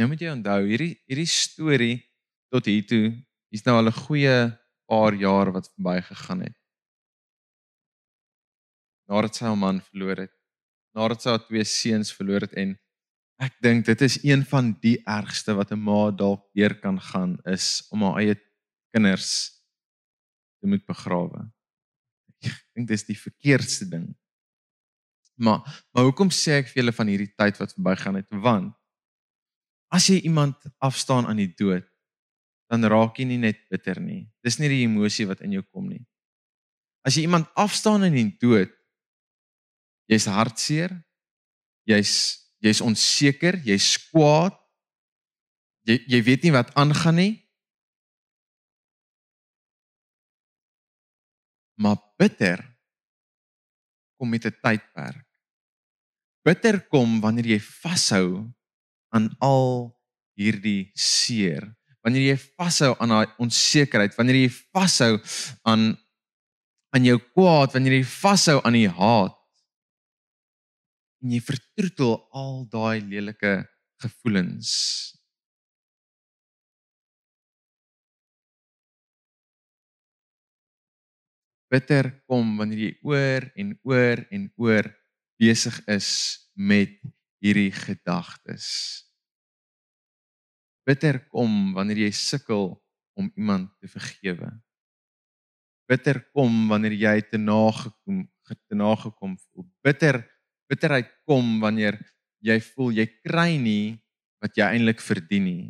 Nou 0.00 0.08
moet 0.08 0.22
jy 0.24 0.32
onthou, 0.32 0.60
hierdie 0.64 0.94
hierdie 1.10 1.28
storie 1.28 1.96
tot 2.52 2.68
hier 2.68 2.84
toe, 2.88 3.04
hier's 3.52 3.64
nou 3.66 3.76
al 3.76 3.90
'n 3.90 4.00
goeie 4.06 4.36
paar 4.88 5.14
jaar 5.14 5.52
wat 5.52 5.68
verby 5.74 6.00
gegaan 6.00 6.42
het. 6.48 6.56
Nadat 9.08 9.36
sy 9.36 9.44
haar 9.44 9.58
man 9.58 9.80
verloor 9.80 10.24
het, 10.24 10.32
nadat 10.96 11.22
sy 11.22 11.30
haar 11.30 11.44
twee 11.44 11.64
seuns 11.64 12.12
verloor 12.12 12.40
het 12.40 12.54
en 12.54 12.78
ek 13.42 13.58
dink 13.60 13.84
dit 13.84 14.00
is 14.02 14.18
een 14.24 14.44
van 14.44 14.72
die 14.80 14.98
ergste 15.04 15.54
wat 15.54 15.72
'n 15.72 15.80
ma 15.80 16.10
dalk 16.10 16.48
deur 16.54 16.74
kan 16.80 17.00
gaan 17.00 17.38
is 17.44 17.86
om 17.90 18.02
haar 18.02 18.20
eie 18.20 18.36
kinders 18.94 19.60
te 20.60 20.66
moet 20.66 20.84
begrawe. 20.86 21.50
Ek 22.44 22.64
dink 22.74 22.88
dis 22.88 23.04
die 23.04 23.18
verkeerdste 23.18 23.88
ding. 23.88 24.14
Maar 25.36 25.60
maar 25.92 26.04
hoekom 26.04 26.30
sê 26.30 26.60
ek 26.60 26.68
vir 26.68 26.82
julle 26.82 26.92
van 26.92 27.08
hierdie 27.08 27.34
tyd 27.34 27.58
wat 27.58 27.74
verbygaan 27.74 28.14
het? 28.20 28.28
Want 28.30 28.74
As 29.92 30.08
jy 30.08 30.22
iemand 30.24 30.56
afstaan 30.80 31.28
aan 31.28 31.36
die 31.36 31.52
dood, 31.52 31.84
dan 32.72 32.88
raak 32.88 33.18
jy 33.20 33.26
nie 33.28 33.40
net 33.42 33.60
bitter 33.68 34.00
nie. 34.00 34.24
Dis 34.40 34.56
nie 34.56 34.70
die 34.72 34.84
emosie 34.86 35.26
wat 35.28 35.42
in 35.44 35.52
jou 35.58 35.62
kom 35.68 35.90
nie. 35.90 36.00
As 37.04 37.18
jy 37.18 37.26
iemand 37.26 37.50
afstaan 37.58 38.06
aan 38.06 38.16
die 38.16 38.30
dood, 38.40 38.72
jy's 40.08 40.24
hartseer, 40.30 40.94
jy's 41.84 42.40
jy's 42.62 42.80
onseker, 42.80 43.58
jy's 43.66 43.96
kwaad. 44.08 44.56
Jy 45.84 45.98
jy 46.14 46.20
weet 46.24 46.44
nie 46.46 46.54
wat 46.54 46.70
aangaan 46.78 47.18
nie. 47.18 47.32
Maar 51.82 51.98
bitter 52.16 52.62
kom 54.16 54.30
met 54.30 54.46
'n 54.46 54.56
tydperk. 54.62 55.26
Bitter 56.46 56.80
kom 56.88 57.20
wanneer 57.20 57.46
jy 57.46 57.60
vashou 57.60 58.46
aan 59.12 59.28
al 59.44 59.92
hierdie 60.38 60.90
seer. 60.96 61.68
Wanneer 62.02 62.32
jy 62.32 62.38
vashou 62.58 62.94
aan 62.98 63.12
daai 63.14 63.34
onsekerheid, 63.42 64.16
wanneer 64.18 64.40
jy 64.42 64.50
vashou 64.74 65.14
aan 65.68 65.92
aan 66.92 67.06
jou 67.08 67.16
kwaad, 67.32 67.72
wanneer 67.72 68.00
jy 68.00 68.04
vashou 68.04 68.58
aan 68.60 68.76
die 68.76 68.90
haat 68.90 69.38
en 71.22 71.32
jy 71.32 71.40
vertroetel 71.46 72.16
al 72.34 72.64
daai 72.68 73.00
lelike 73.06 73.52
gevoelens. 74.02 74.72
Bitter 81.72 82.10
kom 82.28 82.58
wanneer 82.58 82.82
jy 82.88 82.92
oor 83.08 83.46
en 83.56 83.72
oor 83.88 84.24
en 84.34 84.48
oor 84.60 84.90
besig 85.40 85.78
is 85.88 86.10
met 86.52 86.98
hierdie 87.42 87.72
gedagtes. 87.74 88.66
Bitter 90.86 91.20
kom 91.30 91.72
wanneer 91.76 92.04
jy 92.06 92.12
sukkel 92.14 92.76
om 93.18 93.30
iemand 93.36 93.70
te 93.82 93.90
vergewe. 93.90 94.50
Bitter 95.90 96.22
kom 96.32 96.68
wanneer 96.70 96.94
jy 96.96 97.16
te 97.26 97.38
nagekom 97.38 98.28
te 98.52 98.76
nagekom 98.76 99.36
voel. 99.38 99.64
Bitter 99.86 100.18
bitterheid 100.72 101.10
kom 101.28 101.60
wanneer 101.60 101.98
jy 102.42 102.56
voel 102.72 102.96
jy 102.96 103.06
kry 103.22 103.58
nie 103.60 103.98
wat 104.42 104.56
jy 104.58 104.66
eintlik 104.74 105.02
verdien 105.04 105.44
nie. 105.46 105.68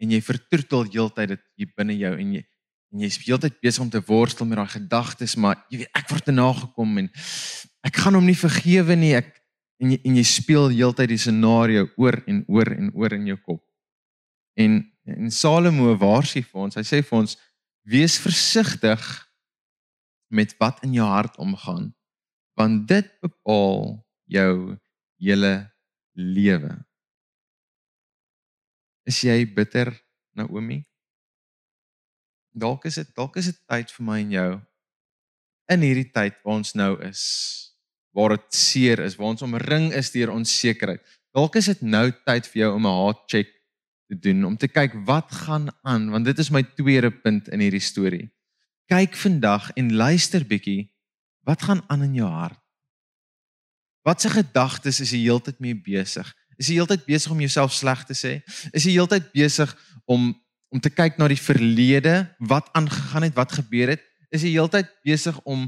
En 0.00 0.12
jy 0.12 0.20
vertroetel 0.24 0.86
heeltyd 0.92 1.34
dit 1.34 1.44
hier 1.60 1.72
binne 1.76 1.96
jou 1.98 2.12
en 2.14 2.36
jy 2.38 2.44
en 2.90 3.04
jy's 3.04 3.20
heeltyd 3.22 3.60
besig 3.62 3.84
om 3.84 3.90
te 3.90 4.00
worstel 4.02 4.48
met 4.50 4.58
daai 4.58 4.72
gedagtes 4.72 5.36
maar 5.38 5.60
jy 5.70 5.84
weet 5.84 5.98
ek 6.00 6.08
word 6.10 6.24
te 6.26 6.32
nagekom 6.34 6.96
en 7.04 7.10
ek 7.86 8.00
gaan 8.02 8.16
hom 8.18 8.26
nie 8.26 8.38
vergewe 8.38 8.96
nie. 8.98 9.12
Ek 9.18 9.39
en 9.80 9.94
jy 9.94 9.98
en 10.04 10.16
jy 10.18 10.24
speel 10.28 10.68
heeltyd 10.74 11.10
die 11.14 11.20
scenario 11.20 11.86
oor 12.00 12.20
en 12.28 12.42
oor 12.52 12.68
en 12.74 12.90
oor 12.94 13.14
in 13.16 13.28
jou 13.32 13.38
kop. 13.40 13.62
En 14.60 14.82
en 15.10 15.30
Salomo 15.32 15.96
waarsku 15.98 16.42
vir 16.46 16.60
ons. 16.62 16.76
Hy 16.76 16.84
sê 16.86 17.00
vir 17.02 17.18
ons: 17.18 17.34
"Wees 17.88 18.18
versigtig 18.20 19.00
met 20.30 20.52
wat 20.60 20.84
in 20.84 20.94
jou 20.94 21.06
hart 21.06 21.36
omgaan, 21.38 21.94
want 22.56 22.86
dit 22.88 23.08
bepaal 23.20 24.04
jou 24.26 24.76
hele 25.18 25.72
lewe." 26.14 26.76
Is 29.06 29.22
jy 29.24 29.44
bitter, 29.54 29.90
Naomi? 30.36 30.84
Dalk 32.52 32.84
is 32.84 32.94
dit 32.94 33.14
dalk 33.16 33.36
is 33.36 33.46
dit 33.46 33.60
tyd 33.66 33.90
vir 33.90 34.04
my 34.04 34.20
en 34.20 34.30
jou 34.30 34.50
in 35.70 35.80
hierdie 35.80 36.10
tyd 36.12 36.34
waar 36.44 36.58
ons 36.60 36.74
nou 36.74 36.96
is 37.06 37.69
waar 38.16 38.34
dit 38.36 38.54
seer 38.54 39.02
is, 39.04 39.16
waar 39.16 39.34
ons 39.34 39.42
omring 39.46 39.90
is 39.94 40.10
deur 40.10 40.32
onsekerheid. 40.34 41.02
Dalk 41.34 41.56
is 41.60 41.70
dit 41.70 41.82
nou 41.82 42.08
tyd 42.26 42.46
vir 42.50 42.62
jou 42.64 42.74
om 42.74 42.86
'n 42.86 42.96
heart 43.04 43.22
check 43.30 43.48
te 44.10 44.18
doen 44.18 44.44
om 44.44 44.56
te 44.56 44.68
kyk 44.68 44.94
wat 45.06 45.30
gaan 45.30 45.68
aan 45.82 46.10
want 46.10 46.24
dit 46.24 46.38
is 46.38 46.50
my 46.50 46.62
tweede 46.62 47.10
punt 47.10 47.48
in 47.48 47.60
hierdie 47.60 47.82
storie. 47.82 48.26
Kyk 48.90 49.14
vandag 49.14 49.70
en 49.78 49.94
luister 49.94 50.44
bietjie 50.44 50.90
wat 51.46 51.62
gaan 51.62 51.82
aan 51.86 52.02
in 52.02 52.14
jou 52.14 52.28
hart. 52.28 52.58
Watse 54.02 54.30
gedagtes 54.32 55.00
is 55.00 55.12
jy 55.14 55.22
heeltyd 55.28 55.60
mee 55.60 55.74
besig? 55.74 56.26
Is 56.58 56.68
jy 56.68 56.80
heeltyd 56.80 57.06
besig 57.06 57.32
om 57.32 57.40
jouself 57.40 57.72
sleg 57.72 58.02
te 58.08 58.16
sê? 58.16 58.40
Is 58.72 58.84
jy 58.84 58.96
heeltyd 58.98 59.32
besig 59.32 59.70
om 60.06 60.32
om 60.70 60.78
te 60.78 60.90
kyk 60.90 61.16
na 61.18 61.26
die 61.26 61.34
verlede, 61.34 62.28
wat 62.46 62.68
aangegaan 62.78 63.24
het, 63.26 63.34
wat 63.34 63.56
gebeur 63.58 63.90
het? 63.90 64.04
Is 64.30 64.44
jy 64.46 64.52
heeltyd 64.54 64.86
besig 65.02 65.34
om 65.42 65.64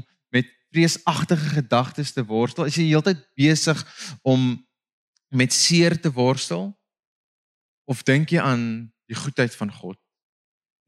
vreesagtige 0.73 1.53
gedagtes 1.59 2.13
te 2.15 2.23
worstel? 2.25 2.67
Is 2.69 2.77
jy 2.79 2.89
heeltyd 2.89 3.21
besig 3.37 3.79
om 4.25 4.55
met 5.33 5.53
seer 5.53 5.95
te 6.01 6.11
worstel? 6.13 6.71
Of 7.89 8.03
dink 8.07 8.33
jy 8.33 8.41
aan 8.41 8.65
die 9.11 9.17
goedheid 9.17 9.53
van 9.59 9.71
God? 9.73 9.99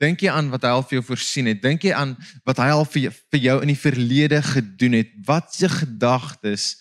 Dink 0.02 0.26
jy 0.26 0.32
aan 0.32 0.50
wat 0.52 0.66
hy 0.68 0.74
al 0.76 0.84
vir 0.84 0.98
jou 0.98 1.06
voorsien 1.12 1.48
het? 1.48 1.62
Dink 1.64 1.86
jy 1.88 1.94
aan 1.96 2.16
wat 2.48 2.60
hy 2.60 2.68
al 2.74 2.84
vir 2.90 3.08
jou, 3.08 3.14
vir 3.32 3.44
jou 3.46 3.56
in 3.64 3.72
die 3.72 3.80
verlede 3.80 4.42
gedoen 4.44 4.98
het? 5.00 5.14
Wat 5.28 5.54
se 5.56 5.70
gedagtes 5.72 6.74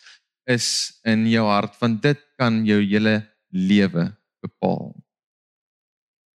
is 0.50 0.68
in 1.06 1.26
jou 1.30 1.44
hart? 1.46 1.76
Want 1.82 2.02
dit 2.02 2.20
kan 2.40 2.64
jou 2.66 2.80
hele 2.82 3.20
lewe 3.54 4.08
bepaal. 4.42 4.90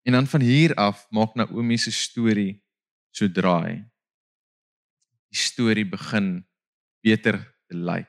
En 0.05 0.19
dan 0.19 0.27
van 0.27 0.43
hier 0.43 0.75
af 0.75 1.07
maak 1.11 1.35
Naomi 1.39 1.79
se 1.79 1.93
storie 1.95 2.59
so 3.15 3.31
draai. 3.31 3.85
Die 5.31 5.41
storie 5.41 5.87
begin 5.87 6.43
beter 7.05 7.39
te 7.69 7.77
lyk. 7.77 8.09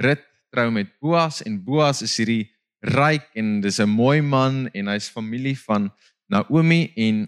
Rut 0.00 0.24
trou 0.50 0.70
met 0.72 0.90
Boas 1.02 1.42
en 1.44 1.58
Boas 1.64 2.02
is 2.06 2.16
hierdie 2.16 2.48
ryk 2.80 3.26
en 3.36 3.60
dis 3.60 3.80
'n 3.80 3.90
mooi 3.90 4.22
man 4.22 4.68
en 4.72 4.88
hy's 4.88 5.10
familie 5.10 5.56
van 5.66 5.90
Naomi 6.28 6.92
en 6.96 7.26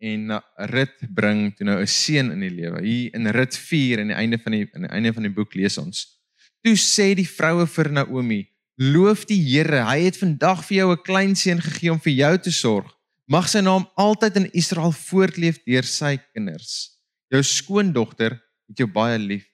en 0.00 0.30
Rut 0.56 0.94
bring 1.10 1.56
toe 1.56 1.66
nou 1.66 1.80
'n 1.80 1.86
seun 1.86 2.30
in 2.32 2.40
die 2.40 2.54
lewe. 2.54 2.80
Hier 2.82 3.14
in 3.14 3.26
Rut 3.26 3.56
4 3.56 4.00
aan 4.00 4.14
die 4.14 4.14
einde 4.16 4.38
van 4.38 4.52
die 4.52 4.68
aan 4.74 4.86
die 4.86 4.94
einde 4.94 5.12
van 5.12 5.22
die 5.22 5.34
boek 5.34 5.54
lees 5.54 5.78
ons 5.78 6.18
Toe 6.66 6.74
sê 6.74 7.12
die 7.14 7.26
vroue 7.26 7.66
vir 7.70 7.90
Naomi: 7.92 8.40
"Loof 8.78 9.26
die 9.26 9.38
Here, 9.38 9.84
hy 9.86 10.00
het 10.06 10.18
vandag 10.18 10.64
vir 10.66 10.76
jou 10.78 10.92
'n 10.92 11.02
klein 11.04 11.34
seun 11.36 11.60
gegee 11.60 11.92
om 11.92 12.00
vir 12.00 12.12
jou 12.12 12.38
te 12.38 12.50
sorg. 12.50 12.90
Mag 13.28 13.48
sy 13.48 13.60
naam 13.60 13.86
altyd 13.96 14.36
in 14.36 14.50
Israel 14.52 14.92
voortleef 14.92 15.62
deur 15.64 15.82
sy 15.84 16.18
kinders. 16.32 16.98
Jou 17.30 17.42
skoondogter 17.42 18.40
het 18.68 18.82
jou 18.82 18.88
baie 18.90 19.18
lief. 19.18 19.46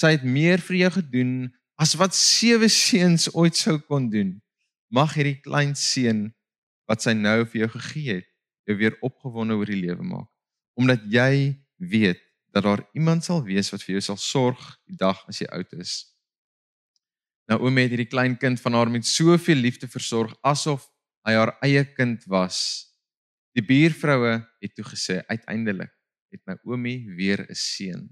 Sy 0.00 0.14
het 0.16 0.24
meer 0.24 0.62
vir 0.64 0.76
jou 0.84 0.90
gedoen 1.00 1.34
as 1.80 1.96
wat 2.00 2.16
sewe 2.16 2.68
seuns 2.72 3.28
ooit 3.34 3.56
sou 3.56 3.78
kon 3.78 4.08
doen. 4.12 4.38
Mag 4.90 5.14
hierdie 5.18 5.40
klein 5.42 5.74
seun 5.78 6.30
wat 6.90 7.04
sy 7.04 7.14
nou 7.14 7.44
vir 7.46 7.64
jou 7.64 7.70
gegee 7.76 8.20
het, 8.20 8.28
jou 8.66 8.76
weer 8.80 8.96
opgewonde 9.06 9.54
oor 9.58 9.70
die 9.70 9.78
lewe 9.78 10.02
maak, 10.02 10.28
omdat 10.78 11.04
jy 11.10 11.54
weet 11.78 12.22
dat 12.50 12.66
daar 12.66 12.82
iemand 12.98 13.24
sal 13.24 13.44
wees 13.46 13.70
wat 13.70 13.84
vir 13.86 13.96
jou 13.96 14.02
sal 14.08 14.18
sorg 14.18 14.62
die 14.90 14.98
dag 14.98 15.20
as 15.30 15.38
jy 15.42 15.46
oud 15.54 15.70
is. 15.78 16.10
Naomi 17.50 17.86
het 17.86 17.94
hierdie 17.94 18.10
klein 18.10 18.36
kind 18.38 18.60
van 18.62 18.76
haar 18.78 18.90
met 18.90 19.06
soveel 19.06 19.58
liefde 19.62 19.88
versorg 19.90 20.34
asof 20.46 20.86
hy 21.26 21.34
haar 21.38 21.56
eie 21.66 21.82
kind 21.94 22.24
was. 22.30 22.58
Die 23.54 23.64
buurvroue 23.66 24.38
het 24.62 24.74
toe 24.76 24.86
gesê 24.86 25.20
uiteindelik 25.30 25.92
het 26.30 26.42
Naomi 26.46 27.10
weer 27.16 27.46
'n 27.46 27.54
seun. 27.54 28.10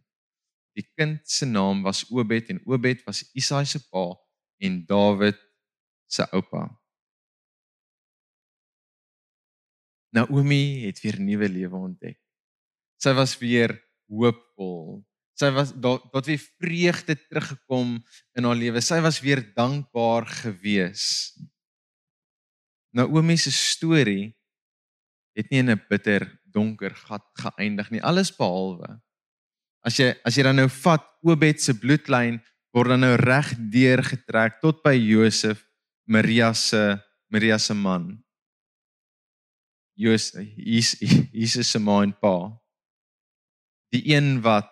Die 0.79 0.87
kind 0.95 1.19
se 1.27 1.47
naam 1.47 1.83
was 1.83 2.05
Obed 2.15 2.53
en 2.53 2.61
Obed 2.65 3.03
was 3.07 3.25
Isaai 3.35 3.67
se 3.67 3.81
pa 3.91 4.13
en 4.63 4.85
Dawid 4.87 5.39
se 6.07 6.23
oupa. 6.33 6.69
Naomi 10.15 10.87
het 10.87 11.01
weer 11.03 11.19
nuwe 11.21 11.49
lewe 11.51 11.77
ontdek. 11.77 12.19
Sy 13.03 13.13
was 13.19 13.35
weer 13.43 13.75
hoopvol. 14.09 15.03
Sy 15.39 15.51
was 15.55 15.75
tot 15.83 16.27
weer 16.27 16.41
vreugde 16.59 17.15
teruggekom 17.27 17.99
in 18.39 18.49
haar 18.49 18.59
lewe. 18.59 18.83
Sy 18.83 19.03
was 19.05 19.21
weer 19.23 19.43
dankbaar 19.55 20.27
gewees. 20.45 21.35
Naomi 22.95 23.37
se 23.37 23.53
storie 23.55 24.33
het 25.39 25.51
nie 25.51 25.61
in 25.63 25.71
'n 25.71 25.85
bitter 25.91 26.25
donker 26.51 26.95
gat 26.95 27.27
geëindig 27.39 27.91
nie, 27.91 28.03
alles 28.03 28.33
behalwe. 28.35 28.99
As 29.89 29.97
jy 29.97 30.13
as 30.27 30.37
jy 30.37 30.45
dan 30.45 30.61
nou 30.61 30.69
vat 30.83 31.05
Obed 31.25 31.63
se 31.65 31.73
bloedlyn 31.75 32.37
word 32.77 32.93
dan 32.93 33.07
nou 33.07 33.15
reg 33.17 33.55
deur 33.73 34.05
getrek 34.05 34.61
tot 34.63 34.83
by 34.85 34.93
Josef, 34.95 35.65
Maria 36.07 36.53
se 36.55 36.99
Maria 37.33 37.57
se 37.59 37.75
man. 37.75 38.11
Josef, 39.99 40.45
Jesus 41.33 41.73
se 41.73 41.81
ma 41.81 42.03
en 42.05 42.13
pa 42.13 42.37
die 43.93 44.03
een 44.13 44.41
wat 44.45 44.69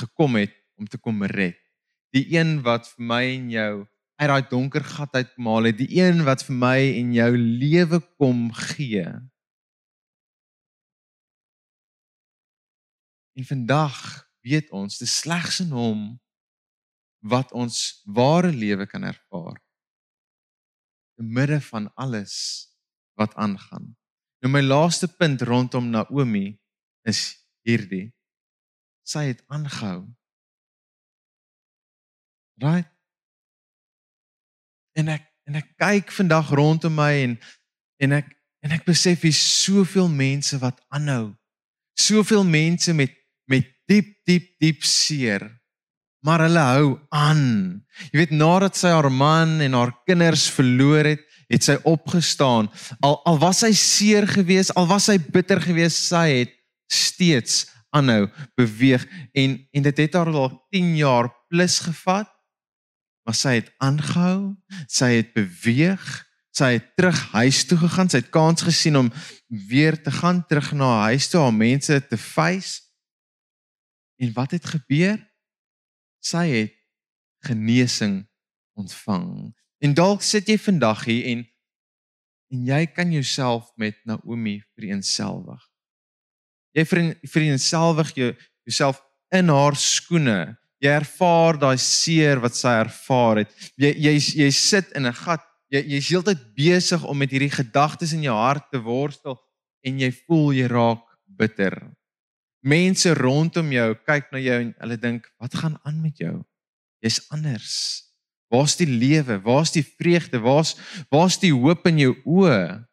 gekom 0.00 0.36
het 0.36 0.54
om 0.76 0.86
te 0.86 0.98
kom 0.98 1.24
red. 1.24 1.58
Die 2.12 2.26
een 2.36 2.60
wat 2.64 2.88
vir 2.92 3.06
my 3.08 3.22
en 3.32 3.50
jou 3.52 3.72
uit 4.20 4.28
daai 4.30 4.48
donker 4.50 4.84
gat 4.86 5.14
uitmaal 5.16 5.70
het, 5.70 5.78
die 5.80 5.98
een 5.98 6.22
wat 6.26 6.44
vir 6.46 6.56
my 6.56 6.78
en 7.00 7.14
jou 7.16 7.30
lewe 7.36 7.98
kom 8.20 8.50
gee. 8.54 9.06
En 13.32 13.48
vandag 13.48 13.96
weet 14.42 14.70
ons, 14.70 14.98
dis 14.98 15.18
slegs 15.22 15.60
in 15.64 15.72
hom 15.74 16.06
wat 17.22 17.52
ons 17.54 18.02
ware 18.04 18.50
lewe 18.52 18.86
kan 18.90 19.04
ervaar. 19.06 19.60
In 21.22 21.30
midde 21.32 21.60
van 21.70 21.90
alles 21.94 22.34
wat 23.18 23.34
aangaan. 23.34 23.92
Nou 24.42 24.50
my 24.50 24.62
laaste 24.64 25.06
punt 25.06 25.42
rondom 25.46 25.92
Naomi 25.92 26.58
is 27.06 27.22
hierdie 27.62 28.10
sy 29.02 29.26
het 29.32 29.42
aangehou. 29.46 30.06
Right? 32.62 32.88
En 34.98 35.08
ek 35.08 35.28
en 35.50 35.58
ek 35.58 35.72
kyk 35.80 36.12
vandag 36.14 36.52
rondom 36.54 36.94
my 36.94 37.10
en 37.24 37.32
en 38.02 38.14
ek 38.20 38.28
en 38.62 38.74
ek 38.76 38.84
besef 38.86 39.24
hier 39.26 39.34
soveel 39.34 40.06
mense 40.08 40.54
wat 40.62 40.78
aanhou. 40.94 41.32
Soveel 41.98 42.44
mense 42.46 42.94
met 42.94 43.14
diep 43.90 44.14
diep 44.28 44.48
diep 44.62 44.86
seer. 44.86 45.48
Maar 46.22 46.46
hulle 46.46 46.64
hou 46.68 46.88
aan. 47.10 47.44
Jy 48.12 48.20
weet 48.20 48.34
nadat 48.36 48.78
sy 48.78 48.92
haar 48.94 49.10
man 49.10 49.58
en 49.64 49.74
haar 49.74 49.90
kinders 50.06 50.46
verloor 50.54 51.08
het, 51.10 51.24
het 51.50 51.66
sy 51.66 51.74
opgestaan. 51.88 52.70
Al 53.02 53.18
al 53.26 53.40
was 53.42 53.64
sy 53.64 53.72
seer 53.74 54.28
geweest, 54.30 54.74
al 54.78 54.86
was 54.86 55.10
sy 55.10 55.18
bitter 55.18 55.60
geweest, 55.60 56.06
sy 56.12 56.26
het 56.44 56.54
steeds 56.92 57.64
aanhou 57.92 58.28
beweeg 58.56 59.04
en 59.36 59.56
en 59.72 59.86
dit 59.88 60.04
het 60.04 60.14
haar 60.16 60.32
al 60.32 60.52
10 60.72 60.94
jaar 60.96 61.28
plus 61.52 61.78
gevat 61.84 62.28
maar 63.22 63.36
sy 63.38 63.58
het 63.60 63.72
aangehou 63.84 64.54
sy 64.88 65.10
het 65.18 65.32
beweeg 65.36 66.06
sy 66.56 66.74
het 66.76 66.88
terug 66.96 67.18
huis 67.32 67.62
toe 67.68 67.78
gegaan 67.84 68.10
sy 68.12 68.22
het 68.22 68.32
kans 68.34 68.64
gesien 68.66 68.98
om 69.00 69.12
weer 69.68 69.96
te 70.02 70.12
gaan 70.12 70.42
terug 70.48 70.72
na 70.76 70.88
haar 70.94 71.12
huis 71.12 71.28
toe 71.32 71.44
om 71.44 71.60
mense 71.64 72.00
te 72.08 72.20
face 72.20 72.80
en 74.22 74.34
wat 74.36 74.54
het 74.56 74.68
gebeur 74.74 75.18
sy 76.22 76.46
het 76.52 76.78
genesing 77.48 78.22
ontvang 78.78 79.26
en 79.82 79.98
dalk 79.98 80.22
sit 80.22 80.48
jy 80.48 80.58
vandag 80.62 81.04
hier 81.10 81.26
en 81.34 81.44
en 82.52 82.64
jy 82.68 82.86
kan 82.92 83.12
jouself 83.12 83.70
met 83.80 83.96
Naomi 84.06 84.60
vereenselwig 84.76 85.72
Jy 86.72 86.84
vereenselwig 87.28 88.12
jou 88.16 88.30
jouself 88.64 89.00
in 89.34 89.50
haar 89.52 89.76
skoene. 89.76 90.56
Jy 90.82 90.92
ervaar 90.96 91.58
daai 91.60 91.78
seer 91.80 92.40
wat 92.42 92.56
sy 92.58 92.72
ervaar 92.80 93.42
het. 93.42 93.52
Jy 93.80 93.92
jy 93.92 94.14
jy 94.42 94.50
sit 94.56 94.92
in 94.96 95.06
'n 95.06 95.14
gat. 95.14 95.44
Jy 95.72 95.80
jy's 95.94 96.08
heeltyd 96.08 96.40
besig 96.56 97.04
om 97.04 97.16
met 97.16 97.30
hierdie 97.30 97.52
gedagtes 97.52 98.12
in 98.12 98.22
jou 98.22 98.34
hart 98.34 98.70
te 98.70 98.78
worstel 98.78 99.38
en 99.84 99.98
jy 99.98 100.10
voel 100.26 100.52
jy 100.52 100.66
raak 100.68 101.04
bitter. 101.24 101.92
Mense 102.62 103.14
rondom 103.18 103.72
jou 103.74 103.88
kyk 104.06 104.30
na 104.30 104.38
jou 104.38 104.58
en 104.60 104.74
hulle 104.78 104.96
dink, 104.96 105.26
"Wat 105.38 105.54
gaan 105.54 105.78
aan 105.82 106.00
met 106.00 106.18
jou? 106.18 106.44
Jy's 107.02 107.26
anders. 107.30 108.06
Waar's 108.48 108.76
die 108.76 108.86
lewe? 108.86 109.40
Waar's 109.42 109.72
die 109.72 109.82
vreugde? 109.82 110.38
Waar's 110.38 110.76
waar's 111.10 111.38
die 111.38 111.52
hoop 111.52 111.86
in 111.86 111.98
jou 111.98 112.14
oë?" 112.24 112.86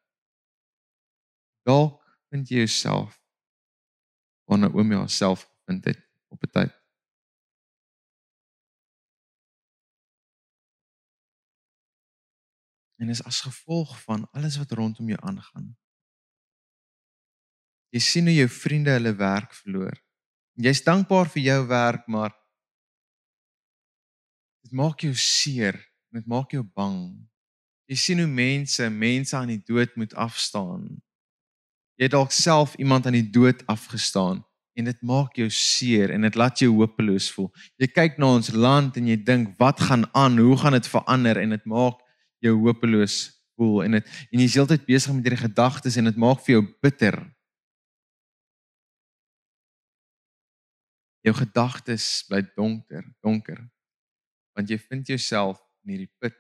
Dalk 1.66 2.02
vind 2.30 2.50
jy 2.50 2.66
jouself 2.66 3.20
waar 4.50 4.58
Naomi 4.58 4.96
haarself 4.96 5.46
gevind 5.46 5.86
het 5.86 6.00
op 6.28 6.44
'n 6.44 6.50
tyd. 6.50 6.74
En 13.00 13.10
is 13.10 13.24
as 13.24 13.42
gevolg 13.42 14.02
van 14.02 14.30
alles 14.32 14.58
wat 14.58 14.72
rondom 14.72 15.08
jou 15.08 15.20
aangaan. 15.22 15.78
Jy 17.96 18.02
sien 18.04 18.30
hoe 18.30 18.36
jou 18.36 18.50
vriende 18.54 18.94
hulle 18.94 19.16
werk 19.18 19.56
verloor. 19.64 19.98
Jy's 20.60 20.84
dankbaar 20.86 21.30
vir 21.34 21.44
jou 21.44 21.60
werk, 21.70 22.08
maar 22.08 22.34
dit 24.66 24.74
maak 24.76 25.02
jou 25.02 25.14
seer, 25.16 25.80
dit 26.14 26.26
maak 26.28 26.52
jou 26.54 26.64
bang. 26.64 27.16
Jy 27.90 27.98
sien 27.98 28.22
hoe 28.22 28.30
mense 28.30 28.90
mense 28.94 29.38
aan 29.38 29.56
die 29.56 29.64
dood 29.66 29.96
moet 29.98 30.14
afstaan 30.14 31.00
jy 32.00 32.08
het 32.08 32.16
dalk 32.16 32.32
self 32.32 32.78
iemand 32.80 33.06
aan 33.06 33.18
die 33.18 33.28
dood 33.28 33.66
afgestaan 33.68 34.40
en 34.80 34.88
dit 34.88 35.02
maak 35.04 35.36
jou 35.36 35.50
seer 35.52 36.14
en 36.16 36.24
dit 36.24 36.38
laat 36.40 36.62
jou 36.64 36.70
hopeloos 36.78 37.28
voel. 37.36 37.50
Jy 37.76 37.90
kyk 37.92 38.16
na 38.22 38.30
ons 38.38 38.54
land 38.56 38.96
en 38.96 39.10
jy 39.12 39.18
dink 39.28 39.58
wat 39.60 39.82
gaan 39.84 40.06
aan? 40.16 40.40
Hoe 40.40 40.56
gaan 40.62 40.78
dit 40.78 40.88
verander? 40.88 41.42
En 41.42 41.52
dit 41.52 41.66
maak 41.68 42.00
jou 42.40 42.54
hopeloos 42.62 43.18
voel 43.60 43.84
en 43.84 43.98
dit 43.98 44.14
en 44.32 44.44
jy's 44.46 44.56
heeltyd 44.56 44.88
besig 44.88 45.12
met 45.18 45.28
hierdie 45.28 45.42
gedagtes 45.42 46.00
en 46.00 46.08
dit 46.08 46.22
maak 46.24 46.40
vir 46.46 46.56
jou 46.56 46.64
bitter. 46.80 47.20
Jou 51.26 51.36
gedagtes 51.36 52.24
bly 52.30 52.42
donker, 52.56 53.04
donker. 53.24 53.60
Want 54.56 54.72
jy 54.72 54.80
vind 54.80 55.10
jouself 55.12 55.60
in 55.84 55.96
hierdie 55.96 56.14
put 56.22 56.36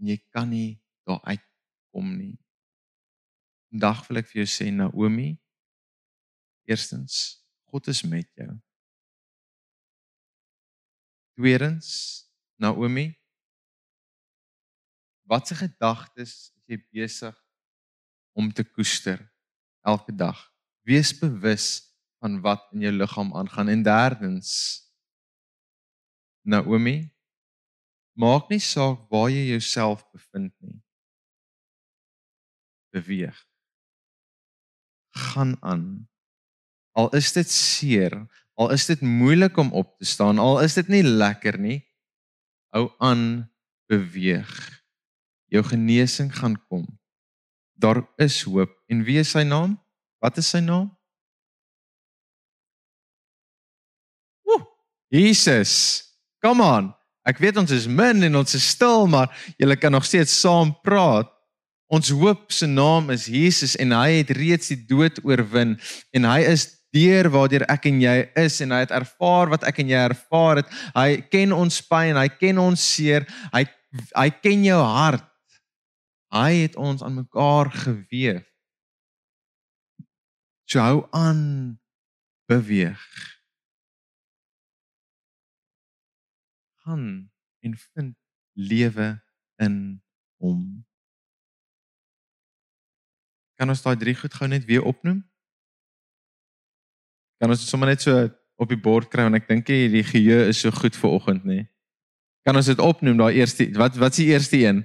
en 0.00 0.10
jy 0.12 0.18
kan 0.34 0.48
nie 0.50 0.78
daar 1.06 1.22
uitkom 1.26 2.14
nie. 2.16 2.36
Vandag 3.72 4.04
wil 4.08 4.20
ek 4.22 4.30
vir 4.30 4.44
jou 4.44 4.50
sê 4.50 4.68
Naomi, 4.70 5.32
eerstens, 6.70 7.42
God 7.70 7.90
is 7.90 8.04
met 8.06 8.28
jou. 8.38 8.52
Tweedens, 11.34 11.88
Naomi, 12.62 13.08
watse 15.26 15.56
gedagtes 15.58 16.36
is 16.54 16.68
jy 16.70 16.78
besig 16.94 17.34
om 18.38 18.52
te 18.54 18.62
koester 18.62 19.18
elke 19.82 20.14
dag? 20.14 20.38
Wees 20.86 21.10
bewus 21.18 21.93
van 22.24 22.40
wat 22.40 22.70
in 22.72 22.86
jou 22.86 22.92
liggaam 22.96 23.34
aangaan 23.36 23.68
en 23.68 23.82
derdens, 23.84 24.50
Naomi, 26.44 27.10
maak 28.16 28.48
nie 28.48 28.60
saak 28.60 29.04
waar 29.12 29.28
jy 29.32 29.50
jouself 29.50 30.04
bevind 30.12 30.52
nie. 30.64 30.78
Beweeg 32.96 33.36
gaan 35.14 35.56
aan. 35.62 36.08
Al 36.98 37.10
is 37.14 37.32
dit 37.32 37.50
seer, 37.50 38.16
al 38.58 38.72
is 38.74 38.86
dit 38.86 39.00
moeilik 39.00 39.56
om 39.56 39.72
op 39.72 39.94
te 39.98 40.08
staan, 40.08 40.38
al 40.38 40.60
is 40.62 40.74
dit 40.74 40.88
nie 40.90 41.02
lekker 41.02 41.58
nie. 41.58 41.80
Hou 42.74 42.88
aan 42.98 43.44
beweeg. 43.90 44.50
Jou 45.52 45.62
genesing 45.62 46.32
gaan 46.34 46.56
kom. 46.66 46.86
Daar 47.78 48.02
is 48.16 48.42
hoop. 48.42 48.72
En 48.90 49.04
wie 49.06 49.20
is 49.22 49.30
sy 49.34 49.44
naam? 49.46 49.76
Wat 50.18 50.38
is 50.42 50.50
sy 50.50 50.62
naam? 50.64 50.90
Jesus. 55.14 56.02
Come 56.42 56.64
on. 56.64 56.90
Ek 57.24 57.38
weet 57.40 57.56
ons 57.56 57.70
is 57.72 57.86
min 57.88 58.26
en 58.26 58.40
ons 58.42 58.56
is 58.56 58.64
stil, 58.74 59.06
maar 59.08 59.30
julle 59.60 59.76
kan 59.80 59.94
nog 59.94 60.04
steeds 60.04 60.34
saam 60.42 60.74
praat. 60.84 61.30
Ons 61.94 62.10
hoop 62.10 62.50
se 62.52 62.66
naam 62.66 63.12
is 63.14 63.28
Jesus 63.30 63.76
en 63.80 63.94
hy 63.94 64.18
het 64.18 64.32
reeds 64.34 64.72
die 64.72 64.80
dood 64.88 65.20
oorwin 65.22 65.76
en 66.16 66.26
hy 66.26 66.40
is 66.50 66.66
deur 66.94 67.28
waardeur 67.32 67.64
ek 67.70 67.86
en 67.90 68.00
jy 68.02 68.14
is 68.40 68.58
en 68.64 68.74
hy 68.74 68.80
het 68.84 68.94
ervaar 68.94 69.52
wat 69.52 69.66
ek 69.68 69.80
en 69.82 69.92
jy 69.92 70.00
ervaar 70.10 70.62
het. 70.62 70.72
Hy 70.96 71.08
ken 71.30 71.54
ons 71.54 71.78
pyn, 71.86 72.18
hy 72.18 72.28
ken 72.34 72.60
ons 72.62 72.88
seer, 72.96 73.28
hy 73.54 73.64
hy 74.16 74.28
ken 74.42 74.64
jou 74.66 74.80
hart. 74.82 75.28
Hy 76.34 76.64
het 76.64 76.74
ons 76.80 77.04
aan 77.06 77.20
mekaar 77.20 77.70
gewewe. 77.70 78.42
So 80.66 80.82
hou 80.82 81.04
aan 81.14 81.78
beweeg. 82.50 82.98
Gaan 86.84 87.32
en 87.64 87.76
vind 87.78 88.16
lewe 88.52 89.22
in 89.56 90.02
hom. 90.36 90.84
Kan 93.56 93.72
ons 93.72 93.82
daai 93.82 93.96
drie 93.96 94.14
goed 94.18 94.34
gou 94.34 94.48
net 94.50 94.66
weer 94.68 94.84
opnoem? 94.84 95.22
Kan 97.40 97.54
ons 97.54 97.62
dit 97.62 97.70
sommer 97.70 97.88
net 97.88 98.04
so 98.04 98.12
op 98.60 98.68
die 98.68 98.80
bord 98.80 99.08
kry 99.10 99.24
want 99.24 99.40
ek 99.40 99.48
dink 99.48 99.72
hierdie 99.72 100.04
geheue 100.06 100.50
is 100.52 100.60
so 100.60 100.74
goed 100.74 100.96
vir 100.98 101.16
oggend 101.16 101.48
nê. 101.48 101.64
Kan 102.44 102.60
ons 102.60 102.68
dit 102.68 102.80
opnoem 102.84 103.16
daai 103.22 103.40
eerste 103.40 103.70
wat 103.80 103.96
wat 103.96 104.12
is 104.12 104.20
die 104.20 104.30
eerste 104.34 104.60
een? 104.60 104.84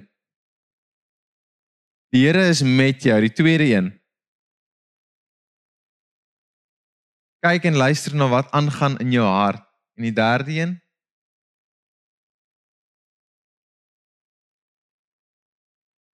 Die 2.10 2.24
Here 2.24 2.48
is 2.50 2.64
met 2.64 3.04
jou, 3.06 3.20
die 3.22 3.34
tweede 3.36 3.68
een. 3.70 3.92
Kyk 7.44 7.68
en 7.70 7.78
luister 7.78 8.16
na 8.16 8.26
wat 8.32 8.50
aangaan 8.56 8.98
in 9.04 9.12
jou 9.14 9.28
hart 9.28 9.62
en 10.00 10.08
die 10.08 10.16
derde 10.16 10.56
een. 10.56 10.80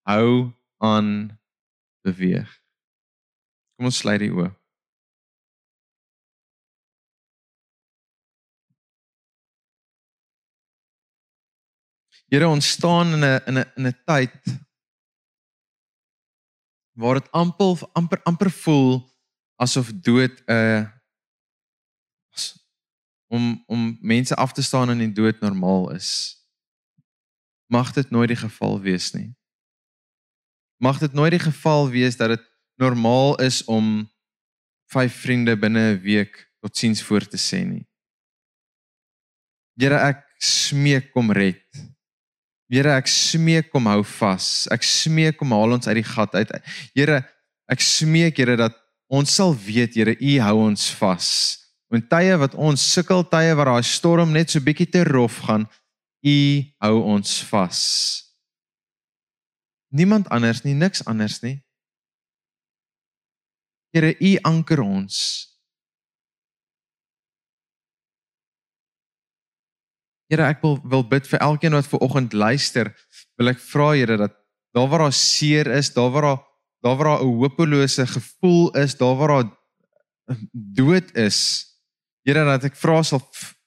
Hou 0.07 0.53
aan 0.79 1.41
beweeg. 2.07 2.51
Kom 3.75 3.89
ons 3.91 3.99
sluit 3.99 4.23
die 4.23 4.31
oë. 4.31 4.53
Here 12.31 12.47
ons 12.47 12.71
staan 12.71 13.15
in 13.15 13.25
'n 13.25 13.41
in 13.51 13.59
'n 13.59 13.67
in 13.77 13.87
'n 13.87 13.99
tyd 14.07 14.39
waar 16.95 17.21
dit 17.21 17.31
amper 17.31 17.83
amper 17.93 18.21
amper 18.23 18.51
voel 18.51 19.11
asof 19.63 19.93
dood 19.93 20.35
'n 20.47 20.53
uh, 20.53 20.83
om 23.27 23.65
om 23.67 23.99
mense 24.01 24.35
af 24.35 24.53
te 24.53 24.63
staan 24.63 24.91
in 24.91 24.99
die 24.99 25.13
dood 25.13 25.41
normaal 25.41 25.91
is. 25.91 26.11
Mag 27.67 27.93
dit 27.93 28.11
nooit 28.11 28.29
die 28.29 28.43
geval 28.47 28.81
wees 28.81 29.13
nie. 29.13 29.36
Mag 30.79 30.99
dit 30.99 31.13
nooit 31.13 31.31
die 31.31 31.43
geval 31.43 31.89
wees 31.89 32.17
dat 32.17 32.35
dit 32.37 32.45
normaal 32.77 33.37
is 33.41 33.65
om 33.65 34.05
vyf 34.93 35.21
vriende 35.25 35.57
binne 35.57 35.97
'n 35.97 36.01
week 36.03 36.51
totsiens 36.61 37.03
voor 37.03 37.25
te 37.27 37.37
sê 37.37 37.65
nie. 37.65 37.87
Here 39.77 39.97
ek 39.97 40.25
smeek 40.41 41.13
kom 41.13 41.33
red. 41.33 41.63
Here, 42.69 42.97
ek 42.99 43.07
smeek 43.07 43.71
kom 43.71 43.87
hou 43.87 44.03
vas. 44.19 44.67
Ek 44.75 44.83
smeek 44.83 45.39
kom 45.39 45.55
haal 45.55 45.77
ons 45.77 45.87
uit 45.87 46.01
die 46.01 46.07
gat 46.07 46.35
uit. 46.35 46.51
Here, 46.99 47.23
ek 47.71 47.81
smeek 47.81 48.37
Here 48.37 48.57
dat 48.59 48.75
ons 49.07 49.31
sal 49.31 49.55
weet, 49.55 49.95
Here, 49.95 50.17
U 50.19 50.33
hou 50.43 50.57
ons 50.67 50.91
vas. 50.99 51.29
In 51.95 52.03
tye 52.03 52.35
wat 52.43 52.57
ons 52.59 52.83
sukkel, 52.83 53.23
tye 53.31 53.55
waar 53.55 53.71
daai 53.71 53.87
storm 53.87 54.33
net 54.35 54.51
so 54.51 54.61
bietjie 54.61 54.89
te 54.91 55.05
rof 55.07 55.39
gaan, 55.47 55.69
U 56.27 56.39
hou 56.83 56.97
ons 57.15 57.37
vas. 57.53 57.81
Niemand 59.95 60.29
anders 60.29 60.63
nie, 60.65 60.75
niks 60.75 61.05
anders 61.07 61.41
nie. 61.43 61.61
Here, 63.95 64.13
U 64.21 64.33
anker 64.43 64.83
ons. 64.83 65.19
Here, 70.27 70.43
ek 70.51 70.65
wil 70.65 70.81
wil 70.91 71.05
bid 71.07 71.29
vir 71.31 71.41
elkeen 71.45 71.77
wat 71.77 71.87
ver 71.87 72.03
oggend 72.03 72.35
luister. 72.35 72.91
Wil 73.39 73.55
ek 73.55 73.63
vra 73.63 73.93
Here 73.95 74.19
dat 74.19 74.35
daar 74.77 74.91
waar 74.91 75.07
daar 75.07 75.15
seer 75.15 75.71
is, 75.73 75.93
daar 75.95 76.11
waar 76.13 76.27
daar 76.29 76.43
daar 76.85 76.97
waar 76.97 77.09
daar 77.17 77.23
'n 77.25 77.39
hopelose 77.41 78.07
gevoel 78.07 78.71
is, 78.77 78.97
daar 78.99 79.17
waar 79.17 79.29
daar 79.29 79.51
dood 80.53 81.15
is. 81.17 81.39
Here, 82.27 82.45
dat 82.45 82.65
ek 82.65 82.77
vra 82.77 83.03
sal 83.03 83.23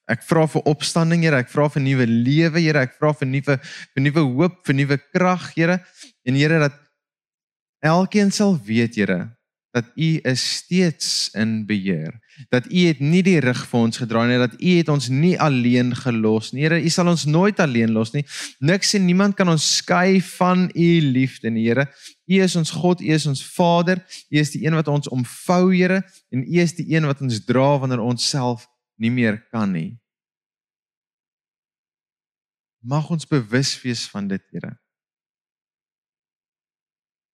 ek 0.10 0.26
vra 0.26 0.46
vir 0.50 0.66
opstanding, 0.70 1.24
Here, 1.26 1.40
ek 1.44 1.52
vra 1.54 1.70
vir 1.72 1.86
nuwe 1.86 2.08
lewe, 2.10 2.62
Here, 2.62 2.86
ek 2.88 2.98
vra 3.00 3.14
vir 3.16 3.30
nuwe 3.30 3.58
vir 3.62 4.06
nuwe 4.06 4.24
hoop, 4.26 4.62
vir 4.68 4.80
nuwe 4.82 5.02
krag, 5.14 5.52
Here. 5.56 5.80
En 6.26 6.38
Here 6.38 6.62
dat 6.66 6.80
elkeen 7.86 8.34
sal 8.34 8.58
weet, 8.66 8.98
Here, 9.00 9.20
dat 9.76 9.92
U 9.94 10.10
is 10.26 10.42
steeds 10.58 11.30
in 11.38 11.62
beheer. 11.70 12.16
Dat 12.50 12.66
U 12.72 12.86
het 12.88 13.04
nie 13.04 13.22
die 13.26 13.38
rug 13.44 13.60
vir 13.70 13.80
ons 13.80 14.00
gedraai 14.02 14.26
nie, 14.32 14.40
dat 14.42 14.56
U 14.58 14.72
het 14.80 14.90
ons 14.90 15.10
nie 15.14 15.36
alleen 15.38 15.94
gelos 15.96 16.50
nie. 16.56 16.66
Here, 16.66 16.80
U 16.82 16.90
sal 16.90 17.12
ons 17.12 17.28
nooit 17.30 17.62
alleen 17.62 17.94
los 17.94 18.16
nie. 18.16 18.26
Niks 18.66 18.96
en 18.98 19.06
niemand 19.06 19.38
kan 19.38 19.52
ons 19.52 19.68
skei 19.78 20.18
van 20.40 20.66
U 20.74 20.90
liefde, 21.14 21.54
Here. 21.54 21.86
U 22.30 22.42
is 22.42 22.58
ons 22.58 22.74
God, 22.74 23.06
U 23.06 23.14
is 23.14 23.30
ons 23.30 23.46
Vader. 23.54 24.02
U 24.34 24.42
is 24.42 24.56
die 24.58 24.66
een 24.66 24.78
wat 24.80 24.90
ons 24.90 25.12
omvou, 25.14 25.70
Here, 25.76 26.02
en 26.34 26.44
U 26.44 26.60
is 26.66 26.76
die 26.82 26.90
een 26.96 27.06
wat 27.10 27.22
ons 27.22 27.44
dra 27.46 27.70
wanneer 27.78 28.02
ons 28.02 28.26
self 28.26 28.66
nie 29.00 29.12
meer 29.12 29.40
kan 29.50 29.72
nie. 29.72 29.96
Mag 32.80 33.10
ons 33.12 33.28
bewus 33.28 33.74
wees 33.84 34.06
van 34.12 34.28
dit, 34.28 34.44
Here 34.52 34.76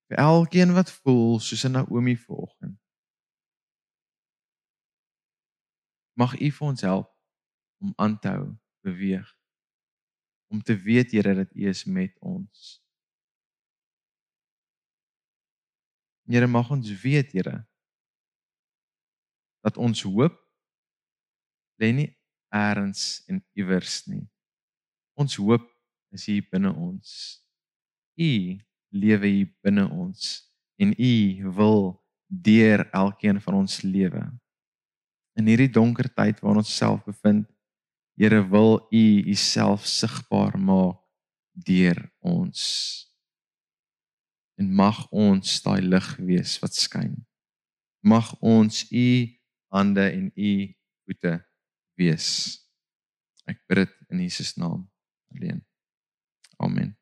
vir 0.08 0.18
elkeen 0.22 0.74
wat 0.74 0.92
voel 0.92 1.40
soos 1.40 1.66
'n 1.66 1.72
Naomi 1.72 2.16
vanoggend. 2.18 2.80
Mag 6.14 6.40
U 6.40 6.52
vir 6.52 6.68
ons 6.68 6.82
help 6.82 7.10
om 7.82 7.94
aan 7.96 8.20
te 8.20 8.28
hou, 8.28 8.56
beweeg. 8.82 9.38
Om 10.48 10.62
te 10.62 10.78
weet 10.78 11.12
Here 11.12 11.36
dat 11.36 11.56
U 11.56 11.68
is 11.68 11.84
met 11.86 12.20
ons. 12.20 12.84
Here 16.26 16.48
mag 16.48 16.70
ons 16.70 17.02
weet 17.02 17.32
Here 17.32 17.68
dat 19.60 19.78
ons 19.78 20.02
hoop 20.02 20.45
lê 21.82 21.92
nie 21.96 22.10
eers 22.54 23.24
in 23.28 23.42
iewers 23.58 24.06
nie. 24.08 24.24
Ons 25.20 25.38
hoop 25.40 25.66
is 26.16 26.28
hier 26.30 26.46
binne 26.52 26.72
ons. 26.72 27.42
U 28.16 28.32
lewe 28.96 29.32
hier 29.32 29.52
binne 29.64 29.88
ons 29.92 30.46
en 30.80 30.94
u 30.96 31.16
wil 31.58 31.82
deur 32.28 32.86
elkeen 32.92 33.42
van 33.44 33.62
ons 33.64 33.82
lewe. 33.84 34.24
In 35.36 35.48
hierdie 35.52 35.72
donker 35.72 36.08
tyd 36.08 36.40
waarin 36.40 36.64
ons 36.64 36.78
self 36.78 37.04
bevind, 37.08 37.48
Here 38.16 38.48
wil 38.48 38.88
u 38.92 39.24
u 39.28 39.34
self 39.36 39.86
sigbaar 39.86 40.56
maak 40.60 41.02
deur 41.52 42.00
ons. 42.24 42.62
En 44.56 44.72
mag 44.72 45.02
ons 45.12 45.58
daai 45.64 45.82
lig 45.84 46.08
wees 46.24 46.56
wat 46.64 46.78
skyn. 46.80 47.18
Mag 48.00 48.32
ons 48.40 48.86
u 48.88 49.10
hande 49.76 50.06
en 50.12 50.32
u 50.32 50.52
voete 51.04 51.34
wees. 52.00 52.28
Ek 53.46 53.62
bid 53.68 53.84
dit 53.84 53.96
in 54.10 54.22
Jesus 54.26 54.56
naam 54.60 54.86
alleen. 55.34 55.64
Amen. 56.58 56.96